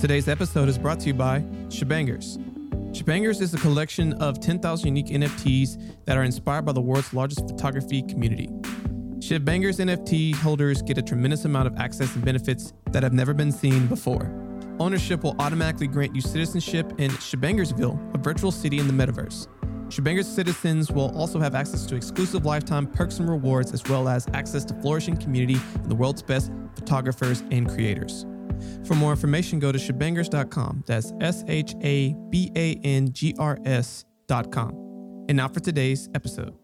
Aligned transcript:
Today's 0.00 0.28
episode 0.28 0.68
is 0.68 0.78
brought 0.78 1.00
to 1.00 1.08
you 1.08 1.14
by 1.14 1.40
Shabangrs. 1.70 2.38
Shabangrs 2.92 3.40
is 3.40 3.52
a 3.52 3.58
collection 3.58 4.12
of 4.22 4.38
10,000 4.38 4.86
unique 4.86 5.08
NFTs 5.08 6.04
that 6.04 6.16
are 6.16 6.22
inspired 6.22 6.64
by 6.64 6.70
the 6.70 6.80
world's 6.80 7.12
largest 7.12 7.40
photography 7.48 8.02
community. 8.02 8.46
Shabangrs 9.18 9.80
NFT 9.80 10.36
holders 10.36 10.82
get 10.82 10.98
a 10.98 11.02
tremendous 11.02 11.46
amount 11.46 11.66
of 11.66 11.76
access 11.78 12.14
and 12.14 12.24
benefits 12.24 12.72
that 12.92 13.02
have 13.02 13.12
never 13.12 13.34
been 13.34 13.50
seen 13.50 13.88
before. 13.88 14.32
Ownership 14.78 15.24
will 15.24 15.34
automatically 15.40 15.88
grant 15.88 16.14
you 16.14 16.20
citizenship 16.20 16.92
in 16.98 17.10
Shabangrsville, 17.10 18.14
a 18.14 18.18
virtual 18.18 18.52
city 18.52 18.78
in 18.78 18.86
the 18.86 18.92
metaverse. 18.92 19.48
Shabangrs 19.88 20.26
citizens 20.26 20.92
will 20.92 21.12
also 21.18 21.40
have 21.40 21.56
access 21.56 21.84
to 21.86 21.96
exclusive 21.96 22.46
lifetime 22.46 22.86
perks 22.86 23.18
and 23.18 23.28
rewards, 23.28 23.72
as 23.72 23.82
well 23.88 24.08
as 24.08 24.28
access 24.32 24.64
to 24.66 24.74
flourishing 24.74 25.16
community 25.16 25.58
and 25.74 25.90
the 25.90 25.96
world's 25.96 26.22
best 26.22 26.52
photographers 26.76 27.42
and 27.50 27.68
creators. 27.68 28.24
For 28.84 28.94
more 28.94 29.10
information, 29.10 29.58
go 29.58 29.72
to 29.72 29.78
shabangrs.com. 29.78 30.84
That's 30.86 31.12
S 31.20 31.44
H 31.48 31.74
A 31.82 32.14
B 32.30 32.50
A 32.56 32.74
N 32.84 33.12
G 33.12 33.34
R 33.38 33.58
S.com. 33.64 34.70
And 35.28 35.36
now 35.36 35.48
for 35.48 35.60
today's 35.60 36.08
episode. 36.14 36.54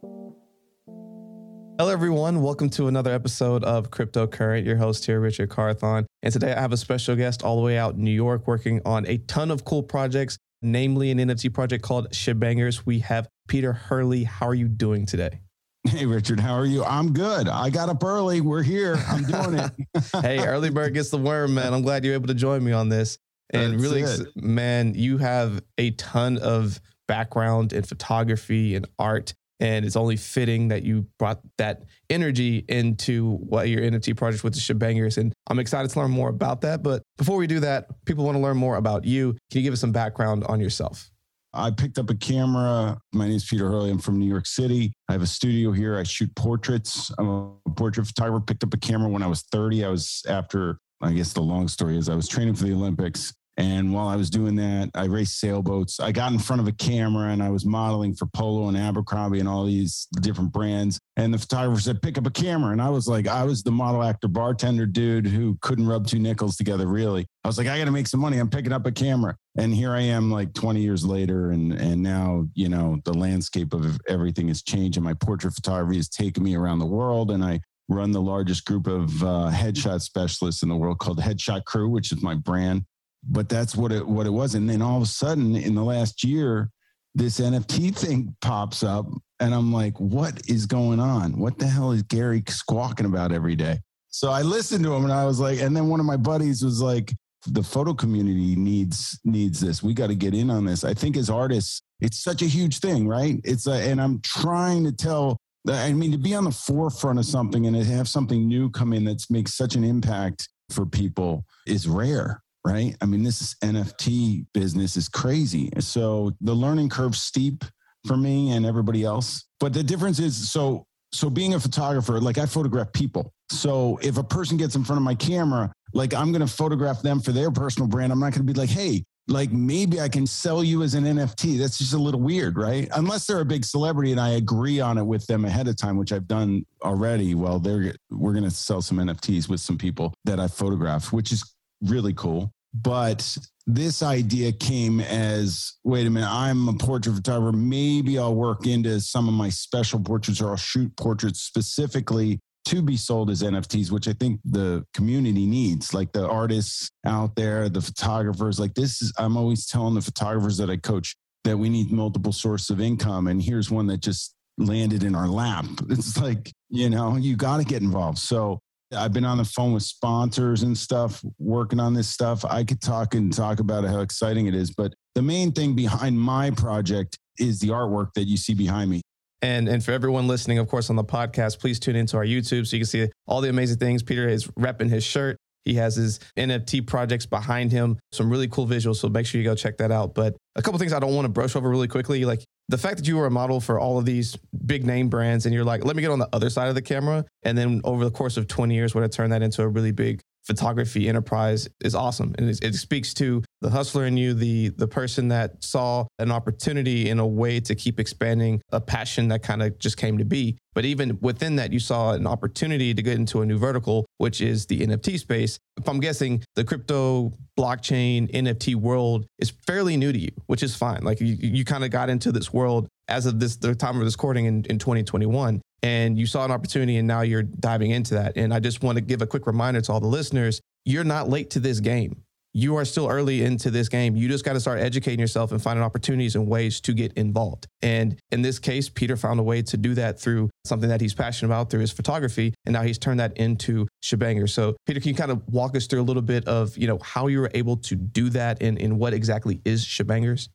Hello, 1.76 1.90
everyone. 1.90 2.40
Welcome 2.40 2.70
to 2.70 2.86
another 2.86 3.12
episode 3.12 3.64
of 3.64 3.90
Cryptocurrent. 3.90 4.64
Your 4.64 4.76
host 4.76 5.04
here, 5.04 5.18
Richard 5.18 5.50
Carthon. 5.50 6.06
And 6.22 6.32
today 6.32 6.54
I 6.54 6.60
have 6.60 6.72
a 6.72 6.76
special 6.76 7.16
guest 7.16 7.42
all 7.42 7.56
the 7.56 7.62
way 7.62 7.76
out 7.76 7.94
in 7.94 8.04
New 8.04 8.12
York 8.12 8.46
working 8.46 8.80
on 8.84 9.04
a 9.08 9.18
ton 9.18 9.50
of 9.50 9.64
cool 9.64 9.82
projects, 9.82 10.38
namely 10.62 11.10
an 11.10 11.18
NFT 11.18 11.52
project 11.52 11.82
called 11.82 12.08
Shabangrs. 12.10 12.86
We 12.86 13.00
have 13.00 13.28
Peter 13.48 13.72
Hurley. 13.72 14.22
How 14.22 14.46
are 14.46 14.54
you 14.54 14.68
doing 14.68 15.04
today? 15.04 15.40
Hey, 15.94 16.06
Richard, 16.06 16.40
how 16.40 16.54
are 16.54 16.64
you? 16.64 16.82
I'm 16.82 17.12
good. 17.12 17.46
I 17.46 17.68
got 17.68 17.90
up 17.90 18.02
early. 18.02 18.40
We're 18.40 18.62
here. 18.62 18.96
I'm 19.06 19.24
doing 19.24 19.58
it. 19.58 19.72
hey, 20.22 20.44
early 20.44 20.70
bird 20.70 20.94
gets 20.94 21.10
the 21.10 21.18
worm, 21.18 21.54
man. 21.54 21.74
I'm 21.74 21.82
glad 21.82 22.04
you're 22.04 22.14
able 22.14 22.28
to 22.28 22.34
join 22.34 22.64
me 22.64 22.72
on 22.72 22.88
this. 22.88 23.18
And 23.50 23.74
That's 23.74 23.82
really, 23.82 24.02
it. 24.02 24.28
man, 24.34 24.94
you 24.94 25.18
have 25.18 25.62
a 25.76 25.90
ton 25.92 26.38
of 26.38 26.80
background 27.06 27.74
in 27.74 27.82
photography 27.82 28.74
and 28.76 28.88
art. 28.98 29.34
And 29.60 29.84
it's 29.84 29.94
only 29.94 30.16
fitting 30.16 30.68
that 30.68 30.84
you 30.84 31.06
brought 31.18 31.40
that 31.58 31.82
energy 32.10 32.64
into 32.68 33.36
what 33.36 33.68
your 33.68 33.82
NFT 33.82 34.16
project 34.16 34.42
with 34.42 34.54
the 34.54 34.60
Shabangrs. 34.60 35.18
And 35.18 35.32
I'm 35.48 35.58
excited 35.58 35.90
to 35.90 35.98
learn 36.00 36.10
more 36.10 36.30
about 36.30 36.62
that. 36.62 36.82
But 36.82 37.02
before 37.18 37.36
we 37.36 37.46
do 37.46 37.60
that, 37.60 37.86
people 38.06 38.24
want 38.24 38.36
to 38.36 38.42
learn 38.42 38.56
more 38.56 38.76
about 38.76 39.04
you. 39.04 39.32
Can 39.50 39.60
you 39.60 39.62
give 39.62 39.74
us 39.74 39.80
some 39.80 39.92
background 39.92 40.44
on 40.44 40.60
yourself? 40.60 41.10
I 41.56 41.70
picked 41.70 41.98
up 41.98 42.10
a 42.10 42.14
camera. 42.16 42.98
My 43.12 43.26
name 43.26 43.36
is 43.36 43.44
Peter 43.44 43.68
Hurley. 43.68 43.90
I'm 43.90 43.98
from 43.98 44.18
New 44.18 44.28
York 44.28 44.44
City. 44.44 44.92
I 45.08 45.12
have 45.12 45.22
a 45.22 45.26
studio 45.26 45.70
here. 45.70 45.96
I 45.96 46.02
shoot 46.02 46.34
portraits. 46.34 47.12
I'm 47.16 47.28
a 47.28 47.70
portrait 47.76 48.06
photographer. 48.06 48.44
Picked 48.44 48.64
up 48.64 48.74
a 48.74 48.78
camera 48.78 49.08
when 49.08 49.22
I 49.22 49.28
was 49.28 49.42
30. 49.52 49.84
I 49.84 49.88
was 49.88 50.22
after, 50.28 50.78
I 51.00 51.12
guess 51.12 51.32
the 51.32 51.42
long 51.42 51.68
story 51.68 51.96
is 51.96 52.08
I 52.08 52.16
was 52.16 52.26
training 52.26 52.54
for 52.56 52.64
the 52.64 52.72
Olympics. 52.72 53.32
And 53.56 53.92
while 53.92 54.08
I 54.08 54.16
was 54.16 54.30
doing 54.30 54.56
that, 54.56 54.90
I 54.94 55.04
raced 55.04 55.38
sailboats. 55.38 56.00
I 56.00 56.10
got 56.10 56.32
in 56.32 56.40
front 56.40 56.60
of 56.60 56.66
a 56.66 56.72
camera 56.72 57.30
and 57.30 57.42
I 57.42 57.50
was 57.50 57.64
modeling 57.64 58.14
for 58.14 58.26
Polo 58.26 58.68
and 58.68 58.76
Abercrombie 58.76 59.38
and 59.38 59.48
all 59.48 59.64
these 59.64 60.08
different 60.20 60.52
brands. 60.52 60.98
And 61.16 61.32
the 61.32 61.38
photographer 61.38 61.80
said, 61.80 62.02
pick 62.02 62.18
up 62.18 62.26
a 62.26 62.30
camera. 62.30 62.72
And 62.72 62.82
I 62.82 62.90
was 62.90 63.06
like, 63.06 63.28
I 63.28 63.44
was 63.44 63.62
the 63.62 63.70
model 63.70 64.02
actor 64.02 64.26
bartender 64.26 64.86
dude 64.86 65.26
who 65.26 65.56
couldn't 65.60 65.86
rub 65.86 66.08
two 66.08 66.18
nickels 66.18 66.56
together, 66.56 66.88
really. 66.88 67.26
I 67.44 67.48
was 67.48 67.56
like, 67.56 67.68
I 67.68 67.78
got 67.78 67.84
to 67.84 67.92
make 67.92 68.08
some 68.08 68.20
money. 68.20 68.38
I'm 68.38 68.50
picking 68.50 68.72
up 68.72 68.86
a 68.86 68.92
camera. 68.92 69.36
And 69.56 69.72
here 69.72 69.92
I 69.92 70.00
am 70.00 70.32
like 70.32 70.52
20 70.54 70.80
years 70.80 71.04
later. 71.04 71.50
And, 71.50 71.72
and 71.74 72.02
now, 72.02 72.48
you 72.54 72.68
know, 72.68 72.98
the 73.04 73.14
landscape 73.14 73.72
of 73.72 74.00
everything 74.08 74.48
has 74.48 74.62
changed. 74.62 74.96
And 74.96 75.04
my 75.04 75.14
portrait 75.14 75.54
photography 75.54 75.96
has 75.98 76.08
taken 76.08 76.42
me 76.42 76.56
around 76.56 76.80
the 76.80 76.86
world. 76.86 77.30
And 77.30 77.44
I 77.44 77.60
run 77.88 78.10
the 78.10 78.20
largest 78.20 78.64
group 78.64 78.88
of 78.88 79.22
uh, 79.22 79.50
headshot 79.52 80.00
specialists 80.00 80.64
in 80.64 80.68
the 80.68 80.76
world 80.76 80.98
called 80.98 81.20
Headshot 81.20 81.64
Crew, 81.66 81.88
which 81.88 82.10
is 82.10 82.22
my 82.22 82.34
brand 82.34 82.84
but 83.28 83.48
that's 83.48 83.76
what 83.76 83.92
it 83.92 84.06
what 84.06 84.26
it 84.26 84.30
was. 84.30 84.54
And 84.54 84.68
then 84.68 84.82
all 84.82 84.96
of 84.96 85.02
a 85.02 85.06
sudden, 85.06 85.56
in 85.56 85.74
the 85.74 85.82
last 85.82 86.24
year, 86.24 86.70
this 87.14 87.40
NFT 87.40 87.96
thing 87.96 88.34
pops 88.40 88.82
up, 88.82 89.06
and 89.40 89.54
I'm 89.54 89.72
like, 89.72 89.98
what 89.98 90.48
is 90.48 90.66
going 90.66 91.00
on? 91.00 91.38
What 91.38 91.58
the 91.58 91.66
hell 91.66 91.92
is 91.92 92.02
Gary 92.02 92.42
squawking 92.48 93.06
about 93.06 93.32
every 93.32 93.56
day? 93.56 93.78
So 94.08 94.30
I 94.30 94.42
listened 94.42 94.84
to 94.84 94.94
him, 94.94 95.04
and 95.04 95.12
I 95.12 95.24
was 95.24 95.40
like, 95.40 95.60
and 95.60 95.76
then 95.76 95.88
one 95.88 96.00
of 96.00 96.06
my 96.06 96.16
buddies 96.16 96.62
was 96.62 96.80
like, 96.80 97.12
the 97.46 97.62
photo 97.62 97.94
community 97.94 98.56
needs 98.56 99.18
needs 99.24 99.60
this. 99.60 99.82
We 99.82 99.94
got 99.94 100.08
to 100.08 100.14
get 100.14 100.34
in 100.34 100.50
on 100.50 100.64
this. 100.64 100.84
I 100.84 100.94
think 100.94 101.16
as 101.16 101.30
artists, 101.30 101.82
it's 102.00 102.22
such 102.22 102.42
a 102.42 102.46
huge 102.46 102.78
thing, 102.78 103.06
right? 103.06 103.40
It's 103.44 103.66
a, 103.66 103.72
and 103.72 104.00
I'm 104.00 104.20
trying 104.20 104.84
to 104.84 104.92
tell. 104.92 105.38
I 105.66 105.94
mean, 105.94 106.12
to 106.12 106.18
be 106.18 106.34
on 106.34 106.44
the 106.44 106.50
forefront 106.50 107.18
of 107.18 107.24
something 107.24 107.66
and 107.66 107.74
to 107.74 107.84
have 107.84 108.06
something 108.06 108.46
new 108.46 108.68
come 108.68 108.92
in 108.92 109.04
that 109.04 109.24
makes 109.30 109.54
such 109.54 109.76
an 109.76 109.82
impact 109.82 110.46
for 110.70 110.84
people 110.84 111.46
is 111.66 111.88
rare 111.88 112.43
right? 112.64 112.96
I 113.00 113.06
mean, 113.06 113.22
this 113.22 113.40
is 113.40 113.56
NFT 113.62 114.46
business 114.54 114.96
is 114.96 115.08
crazy. 115.08 115.70
So 115.80 116.32
the 116.40 116.54
learning 116.54 116.88
curve 116.88 117.14
steep 117.14 117.64
for 118.06 118.16
me 118.16 118.52
and 118.52 118.66
everybody 118.66 119.04
else. 119.04 119.44
But 119.60 119.72
the 119.72 119.82
difference 119.82 120.18
is 120.18 120.50
so 120.50 120.86
so 121.12 121.30
being 121.30 121.54
a 121.54 121.60
photographer, 121.60 122.20
like 122.20 122.38
I 122.38 122.46
photograph 122.46 122.92
people. 122.92 123.32
So 123.48 123.98
if 124.02 124.18
a 124.18 124.24
person 124.24 124.56
gets 124.56 124.74
in 124.74 124.82
front 124.82 124.98
of 124.98 125.04
my 125.04 125.14
camera, 125.14 125.72
like 125.92 126.12
I'm 126.12 126.32
going 126.32 126.46
to 126.46 126.52
photograph 126.52 127.02
them 127.02 127.20
for 127.20 127.30
their 127.30 127.50
personal 127.50 127.88
brand. 127.88 128.12
I'm 128.12 128.18
not 128.18 128.32
going 128.32 128.44
to 128.44 128.52
be 128.52 128.58
like, 128.58 128.70
"Hey, 128.70 129.04
like 129.28 129.52
maybe 129.52 130.00
I 130.00 130.08
can 130.08 130.26
sell 130.26 130.64
you 130.64 130.82
as 130.82 130.94
an 130.94 131.04
NFT." 131.04 131.56
That's 131.58 131.78
just 131.78 131.92
a 131.92 131.98
little 131.98 132.20
weird, 132.20 132.58
right? 132.58 132.88
Unless 132.94 133.26
they're 133.26 133.40
a 133.40 133.44
big 133.44 133.64
celebrity 133.64 134.10
and 134.10 134.20
I 134.20 134.30
agree 134.30 134.80
on 134.80 134.98
it 134.98 135.04
with 135.04 135.24
them 135.26 135.44
ahead 135.44 135.68
of 135.68 135.76
time, 135.76 135.96
which 135.96 136.12
I've 136.12 136.26
done 136.26 136.66
already. 136.82 137.36
Well, 137.36 137.60
they're 137.60 137.94
we're 138.10 138.32
going 138.32 138.44
to 138.44 138.50
sell 138.50 138.82
some 138.82 138.98
NFTs 138.98 139.48
with 139.48 139.60
some 139.60 139.78
people 139.78 140.12
that 140.24 140.40
I 140.40 140.48
photographed, 140.48 141.12
which 141.12 141.30
is 141.30 141.53
really 141.84 142.14
cool. 142.14 142.52
But 142.74 143.38
this 143.66 144.02
idea 144.02 144.52
came 144.52 145.00
as 145.00 145.74
wait 145.84 146.06
a 146.06 146.10
minute, 146.10 146.28
I'm 146.28 146.68
a 146.68 146.74
portrait 146.74 147.14
photographer. 147.14 147.56
Maybe 147.56 148.18
I'll 148.18 148.34
work 148.34 148.66
into 148.66 149.00
some 149.00 149.28
of 149.28 149.34
my 149.34 149.48
special 149.48 150.00
portraits 150.00 150.40
or 150.40 150.50
I'll 150.50 150.56
shoot 150.56 150.94
portraits 150.96 151.40
specifically 151.40 152.40
to 152.66 152.82
be 152.82 152.96
sold 152.96 153.30
as 153.30 153.42
NFTs, 153.42 153.90
which 153.90 154.08
I 154.08 154.14
think 154.14 154.40
the 154.44 154.84
community 154.94 155.46
needs, 155.46 155.92
like 155.92 156.12
the 156.12 156.26
artists 156.26 156.90
out 157.06 157.36
there, 157.36 157.68
the 157.68 157.80
photographers. 157.80 158.58
Like 158.58 158.74
this 158.74 159.02
is, 159.02 159.12
I'm 159.18 159.36
always 159.36 159.66
telling 159.66 159.94
the 159.94 160.00
photographers 160.00 160.56
that 160.58 160.70
I 160.70 160.76
coach 160.78 161.14
that 161.44 161.58
we 161.58 161.68
need 161.68 161.92
multiple 161.92 162.32
sources 162.32 162.70
of 162.70 162.80
income. 162.80 163.26
And 163.26 163.42
here's 163.42 163.70
one 163.70 163.86
that 163.88 164.00
just 164.00 164.34
landed 164.56 165.02
in 165.02 165.14
our 165.14 165.28
lap. 165.28 165.66
It's 165.90 166.18
like, 166.18 166.50
you 166.70 166.88
know, 166.88 167.16
you 167.16 167.36
got 167.36 167.58
to 167.58 167.64
get 167.64 167.82
involved. 167.82 168.18
So 168.18 168.60
I've 168.94 169.12
been 169.12 169.24
on 169.24 169.38
the 169.38 169.44
phone 169.44 169.72
with 169.72 169.82
sponsors 169.82 170.62
and 170.62 170.76
stuff 170.76 171.22
working 171.38 171.80
on 171.80 171.94
this 171.94 172.08
stuff. 172.08 172.44
I 172.44 172.64
could 172.64 172.80
talk 172.80 173.14
and 173.14 173.32
talk 173.32 173.60
about 173.60 173.84
how 173.84 174.00
exciting 174.00 174.46
it 174.46 174.54
is, 174.54 174.70
but 174.70 174.94
the 175.14 175.22
main 175.22 175.52
thing 175.52 175.74
behind 175.74 176.18
my 176.18 176.50
project 176.50 177.18
is 177.38 177.60
the 177.60 177.68
artwork 177.68 178.14
that 178.14 178.24
you 178.24 178.36
see 178.36 178.54
behind 178.54 178.90
me. 178.90 179.02
And 179.42 179.68
and 179.68 179.84
for 179.84 179.92
everyone 179.92 180.26
listening, 180.26 180.58
of 180.58 180.68
course, 180.68 180.88
on 180.88 180.96
the 180.96 181.04
podcast, 181.04 181.58
please 181.58 181.78
tune 181.78 181.96
into 181.96 182.16
our 182.16 182.24
YouTube 182.24 182.66
so 182.66 182.76
you 182.76 182.80
can 182.80 182.86
see 182.86 183.08
all 183.26 183.40
the 183.40 183.50
amazing 183.50 183.78
things. 183.78 184.02
Peter 184.02 184.26
is 184.26 184.46
repping 184.58 184.88
his 184.88 185.04
shirt. 185.04 185.36
He 185.64 185.74
has 185.74 185.96
his 185.96 186.20
NFT 186.36 186.86
projects 186.86 187.26
behind 187.26 187.72
him, 187.72 187.98
some 188.12 188.30
really 188.30 188.48
cool 188.48 188.66
visuals. 188.66 188.96
So 188.96 189.08
make 189.08 189.26
sure 189.26 189.40
you 189.40 189.46
go 189.46 189.54
check 189.54 189.78
that 189.78 189.90
out. 189.90 190.14
But 190.14 190.36
a 190.56 190.62
couple 190.62 190.78
things 190.78 190.92
I 190.92 190.98
don't 190.98 191.14
want 191.14 191.24
to 191.24 191.30
brush 191.30 191.56
over 191.56 191.68
really 191.68 191.88
quickly, 191.88 192.24
like 192.24 192.44
the 192.68 192.78
fact 192.78 192.96
that 192.98 193.06
you 193.06 193.16
were 193.16 193.26
a 193.26 193.30
model 193.30 193.60
for 193.60 193.78
all 193.78 193.98
of 193.98 194.04
these 194.04 194.36
big 194.66 194.86
name 194.86 195.08
brands, 195.08 195.46
and 195.46 195.54
you're 195.54 195.64
like, 195.64 195.84
let 195.84 195.96
me 195.96 196.02
get 196.02 196.10
on 196.10 196.18
the 196.18 196.28
other 196.32 196.50
side 196.50 196.68
of 196.68 196.74
the 196.74 196.82
camera, 196.82 197.24
and 197.42 197.56
then 197.56 197.80
over 197.84 198.04
the 198.04 198.10
course 198.10 198.36
of 198.36 198.48
20 198.48 198.74
years, 198.74 198.94
would 198.94 199.02
have 199.02 199.10
turned 199.10 199.32
that 199.32 199.42
into 199.42 199.62
a 199.62 199.68
really 199.68 199.92
big 199.92 200.20
photography 200.44 201.08
enterprise 201.08 201.68
is 201.82 201.94
awesome 201.94 202.34
and 202.36 202.50
it, 202.50 202.62
it, 202.62 202.74
speaks 202.74 203.14
to 203.14 203.42
the 203.64 203.70
hustler 203.70 204.04
in 204.04 204.14
you 204.18 204.34
the 204.34 204.68
the 204.68 204.86
person 204.86 205.28
that 205.28 205.64
saw 205.64 206.06
an 206.18 206.30
opportunity 206.30 207.08
in 207.08 207.18
a 207.18 207.26
way 207.26 207.58
to 207.58 207.74
keep 207.74 207.98
expanding 207.98 208.60
a 208.72 208.80
passion 208.80 209.28
that 209.28 209.42
kind 209.42 209.62
of 209.62 209.78
just 209.78 209.96
came 209.96 210.18
to 210.18 210.24
be 210.24 210.54
but 210.74 210.84
even 210.84 211.18
within 211.22 211.56
that 211.56 211.72
you 211.72 211.80
saw 211.80 212.12
an 212.12 212.26
opportunity 212.26 212.92
to 212.92 213.00
get 213.00 213.16
into 213.16 213.40
a 213.40 213.46
new 213.46 213.56
vertical 213.56 214.04
which 214.18 214.42
is 214.42 214.66
the 214.66 214.80
nft 214.80 215.18
space 215.18 215.58
if 215.78 215.88
i'm 215.88 215.98
guessing 215.98 216.44
the 216.56 216.62
crypto 216.62 217.32
blockchain 217.58 218.30
nft 218.32 218.74
world 218.74 219.24
is 219.38 219.50
fairly 219.66 219.96
new 219.96 220.12
to 220.12 220.18
you 220.18 220.30
which 220.44 220.62
is 220.62 220.76
fine 220.76 221.02
like 221.02 221.18
you, 221.18 221.34
you 221.40 221.64
kind 221.64 221.84
of 221.84 221.90
got 221.90 222.10
into 222.10 222.30
this 222.30 222.52
world 222.52 222.86
as 223.08 223.24
of 223.24 223.40
this 223.40 223.56
the 223.56 223.74
time 223.74 223.96
of 223.96 224.04
this 224.04 224.14
recording 224.14 224.44
in, 224.44 224.62
in 224.66 224.78
2021 224.78 225.62
and 225.82 226.18
you 226.18 226.26
saw 226.26 226.44
an 226.44 226.50
opportunity 226.50 226.96
and 226.96 227.08
now 227.08 227.20
you're 227.20 227.42
diving 227.42 227.90
into 227.90 228.14
that. 228.14 228.38
And 228.38 228.54
I 228.54 228.58
just 228.58 228.82
want 228.82 228.96
to 228.96 229.02
give 229.02 229.20
a 229.20 229.26
quick 229.26 229.46
reminder 229.46 229.82
to 229.82 229.92
all 229.92 230.00
the 230.00 230.06
listeners 230.06 230.62
you're 230.86 231.04
not 231.04 231.28
late 231.28 231.50
to 231.50 231.60
this 231.60 231.80
game. 231.80 232.22
You 232.54 232.76
are 232.76 232.84
still 232.84 233.08
early 233.08 233.42
into 233.42 233.70
this 233.70 233.88
game. 233.88 234.14
You 234.14 234.28
just 234.28 234.44
got 234.44 234.52
to 234.52 234.60
start 234.60 234.80
educating 234.80 235.18
yourself 235.18 235.50
and 235.50 235.60
finding 235.60 235.82
opportunities 235.82 236.36
and 236.36 236.46
ways 236.46 236.80
to 236.82 236.92
get 236.92 237.12
involved. 237.14 237.66
And 237.82 238.16
in 238.30 238.42
this 238.42 238.60
case, 238.60 238.88
Peter 238.88 239.16
found 239.16 239.40
a 239.40 239.42
way 239.42 239.60
to 239.62 239.76
do 239.76 239.94
that 239.94 240.20
through 240.20 240.50
something 240.64 240.88
that 240.88 241.00
he's 241.00 241.14
passionate 241.14 241.48
about 241.48 241.68
through 241.68 241.80
his 241.80 241.90
photography. 241.90 242.54
And 242.64 242.72
now 242.72 242.82
he's 242.82 242.96
turned 242.96 243.18
that 243.18 243.36
into 243.36 243.88
Shebanger. 244.04 244.48
So 244.48 244.76
Peter, 244.86 245.00
can 245.00 245.08
you 245.08 245.14
kind 245.16 245.32
of 245.32 245.42
walk 245.48 245.76
us 245.76 245.86
through 245.88 246.00
a 246.00 246.04
little 246.04 246.22
bit 246.22 246.46
of, 246.46 246.76
you 246.78 246.86
know, 246.86 246.98
how 247.02 247.26
you 247.26 247.40
were 247.40 247.50
able 247.54 247.76
to 247.78 247.96
do 247.96 248.30
that 248.30 248.62
and, 248.62 248.80
and 248.80 248.98
what 248.98 249.12
exactly 249.12 249.60
is 249.64 249.84
Shabangrs? 249.84 250.48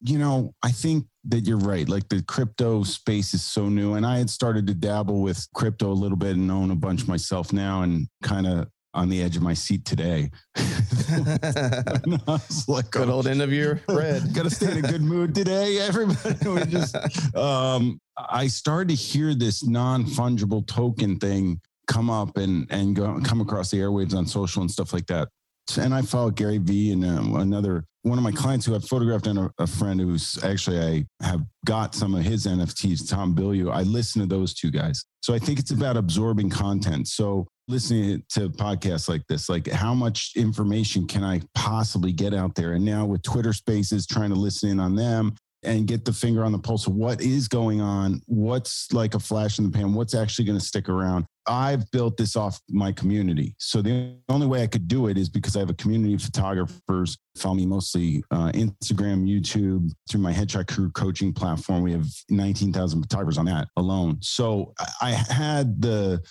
you 0.00 0.18
know, 0.18 0.54
I 0.62 0.70
think 0.70 1.06
that 1.24 1.46
you're 1.46 1.58
right. 1.58 1.88
Like 1.88 2.08
the 2.08 2.22
crypto 2.22 2.82
space 2.84 3.34
is 3.34 3.42
so 3.42 3.68
new. 3.68 3.94
And 3.94 4.06
I 4.06 4.18
had 4.18 4.30
started 4.30 4.66
to 4.68 4.74
dabble 4.74 5.20
with 5.20 5.46
crypto 5.54 5.90
a 5.90 5.92
little 5.92 6.16
bit 6.16 6.36
and 6.36 6.50
own 6.50 6.70
a 6.70 6.76
bunch 6.76 7.06
myself 7.08 7.52
now 7.52 7.82
and 7.82 8.06
kind 8.22 8.46
of 8.46 8.68
on 8.94 9.08
the 9.08 9.22
edge 9.22 9.36
of 9.36 9.42
my 9.42 9.54
seat 9.54 9.84
today. 9.84 10.30
like, 12.68 12.90
good 12.90 13.08
old 13.08 13.26
end 13.26 13.42
of 13.42 13.52
year 13.52 13.82
red. 13.88 14.22
Got 14.34 14.44
to 14.44 14.50
stay 14.50 14.72
in 14.72 14.84
a 14.84 14.88
good 14.88 15.02
mood 15.02 15.34
today. 15.34 15.78
Everybody, 15.78 16.48
we 16.48 16.64
just, 16.66 16.96
um, 17.36 18.00
I 18.16 18.46
started 18.46 18.88
to 18.88 18.94
hear 18.94 19.34
this 19.34 19.64
non 19.64 20.04
fungible 20.04 20.66
token 20.66 21.18
thing 21.18 21.60
come 21.86 22.10
up 22.10 22.36
and 22.36 22.66
and 22.70 22.94
go 22.94 23.18
come 23.24 23.40
across 23.40 23.70
the 23.70 23.78
airwaves 23.78 24.14
on 24.14 24.26
social 24.26 24.60
and 24.60 24.70
stuff 24.70 24.92
like 24.92 25.06
that 25.06 25.28
and 25.76 25.94
I 25.94 26.02
followed 26.02 26.36
Gary 26.36 26.58
Vee 26.58 26.92
and 26.92 27.04
um, 27.04 27.36
another 27.36 27.84
one 28.02 28.16
of 28.16 28.24
my 28.24 28.32
clients 28.32 28.64
who 28.64 28.74
I've 28.74 28.84
photographed 28.84 29.26
and 29.26 29.38
a, 29.38 29.50
a, 29.58 29.66
friend 29.66 30.00
who's 30.00 30.42
actually 30.42 31.06
I 31.20 31.26
have 31.26 31.42
got 31.66 31.94
some 31.94 32.14
of 32.14 32.22
his 32.22 32.46
NFTs, 32.46 33.10
Tom 33.10 33.34
Bilyeu. 33.34 33.70
I 33.70 33.82
listen 33.82 34.22
to 34.22 34.26
those 34.26 34.54
two 34.54 34.70
guys. 34.70 35.04
So 35.20 35.34
I 35.34 35.38
think 35.38 35.58
it's 35.58 35.72
about 35.72 35.96
absorbing 35.96 36.48
content. 36.48 37.08
So 37.08 37.46
listening 37.68 38.22
to 38.30 38.48
podcasts 38.48 39.08
like 39.08 39.26
this, 39.28 39.48
like 39.48 39.68
how 39.68 39.94
much 39.94 40.32
information 40.36 41.06
can 41.06 41.22
I 41.22 41.42
possibly 41.54 42.12
get 42.12 42.34
out 42.34 42.54
there? 42.54 42.72
And 42.72 42.84
now 42.84 43.04
with 43.04 43.22
Twitter 43.22 43.52
Spaces, 43.52 44.06
trying 44.06 44.30
to 44.30 44.36
listen 44.36 44.70
in 44.70 44.80
on 44.80 44.96
them 44.96 45.34
and 45.64 45.86
get 45.86 46.04
the 46.04 46.12
finger 46.12 46.44
on 46.44 46.52
the 46.52 46.58
pulse 46.58 46.86
of 46.86 46.94
what 46.94 47.20
is 47.20 47.48
going 47.48 47.80
on, 47.80 48.22
what's 48.26 48.92
like 48.92 49.14
a 49.14 49.18
flash 49.18 49.58
in 49.58 49.64
the 49.64 49.70
pan, 49.70 49.92
what's 49.92 50.14
actually 50.14 50.44
going 50.44 50.58
to 50.58 50.64
stick 50.64 50.88
around. 50.88 51.26
I've 51.46 51.90
built 51.90 52.16
this 52.16 52.36
off 52.36 52.60
my 52.68 52.92
community. 52.92 53.54
So 53.58 53.82
the 53.82 54.14
only 54.28 54.46
way 54.46 54.62
I 54.62 54.66
could 54.66 54.86
do 54.86 55.08
it 55.08 55.18
is 55.18 55.28
because 55.28 55.56
I 55.56 55.60
have 55.60 55.70
a 55.70 55.74
community 55.74 56.14
of 56.14 56.22
photographers 56.22 57.16
follow 57.36 57.54
me 57.54 57.66
mostly 57.66 58.22
uh, 58.30 58.52
Instagram, 58.52 59.26
YouTube, 59.26 59.90
through 60.08 60.20
my 60.20 60.32
Headshot 60.32 60.68
Crew 60.68 60.90
coaching 60.90 61.32
platform. 61.32 61.82
We 61.82 61.92
have 61.92 62.06
19,000 62.28 63.02
photographers 63.02 63.38
on 63.38 63.46
that 63.46 63.68
alone. 63.76 64.18
So 64.20 64.74
I 65.00 65.10
had 65.12 65.80
the 65.80 66.22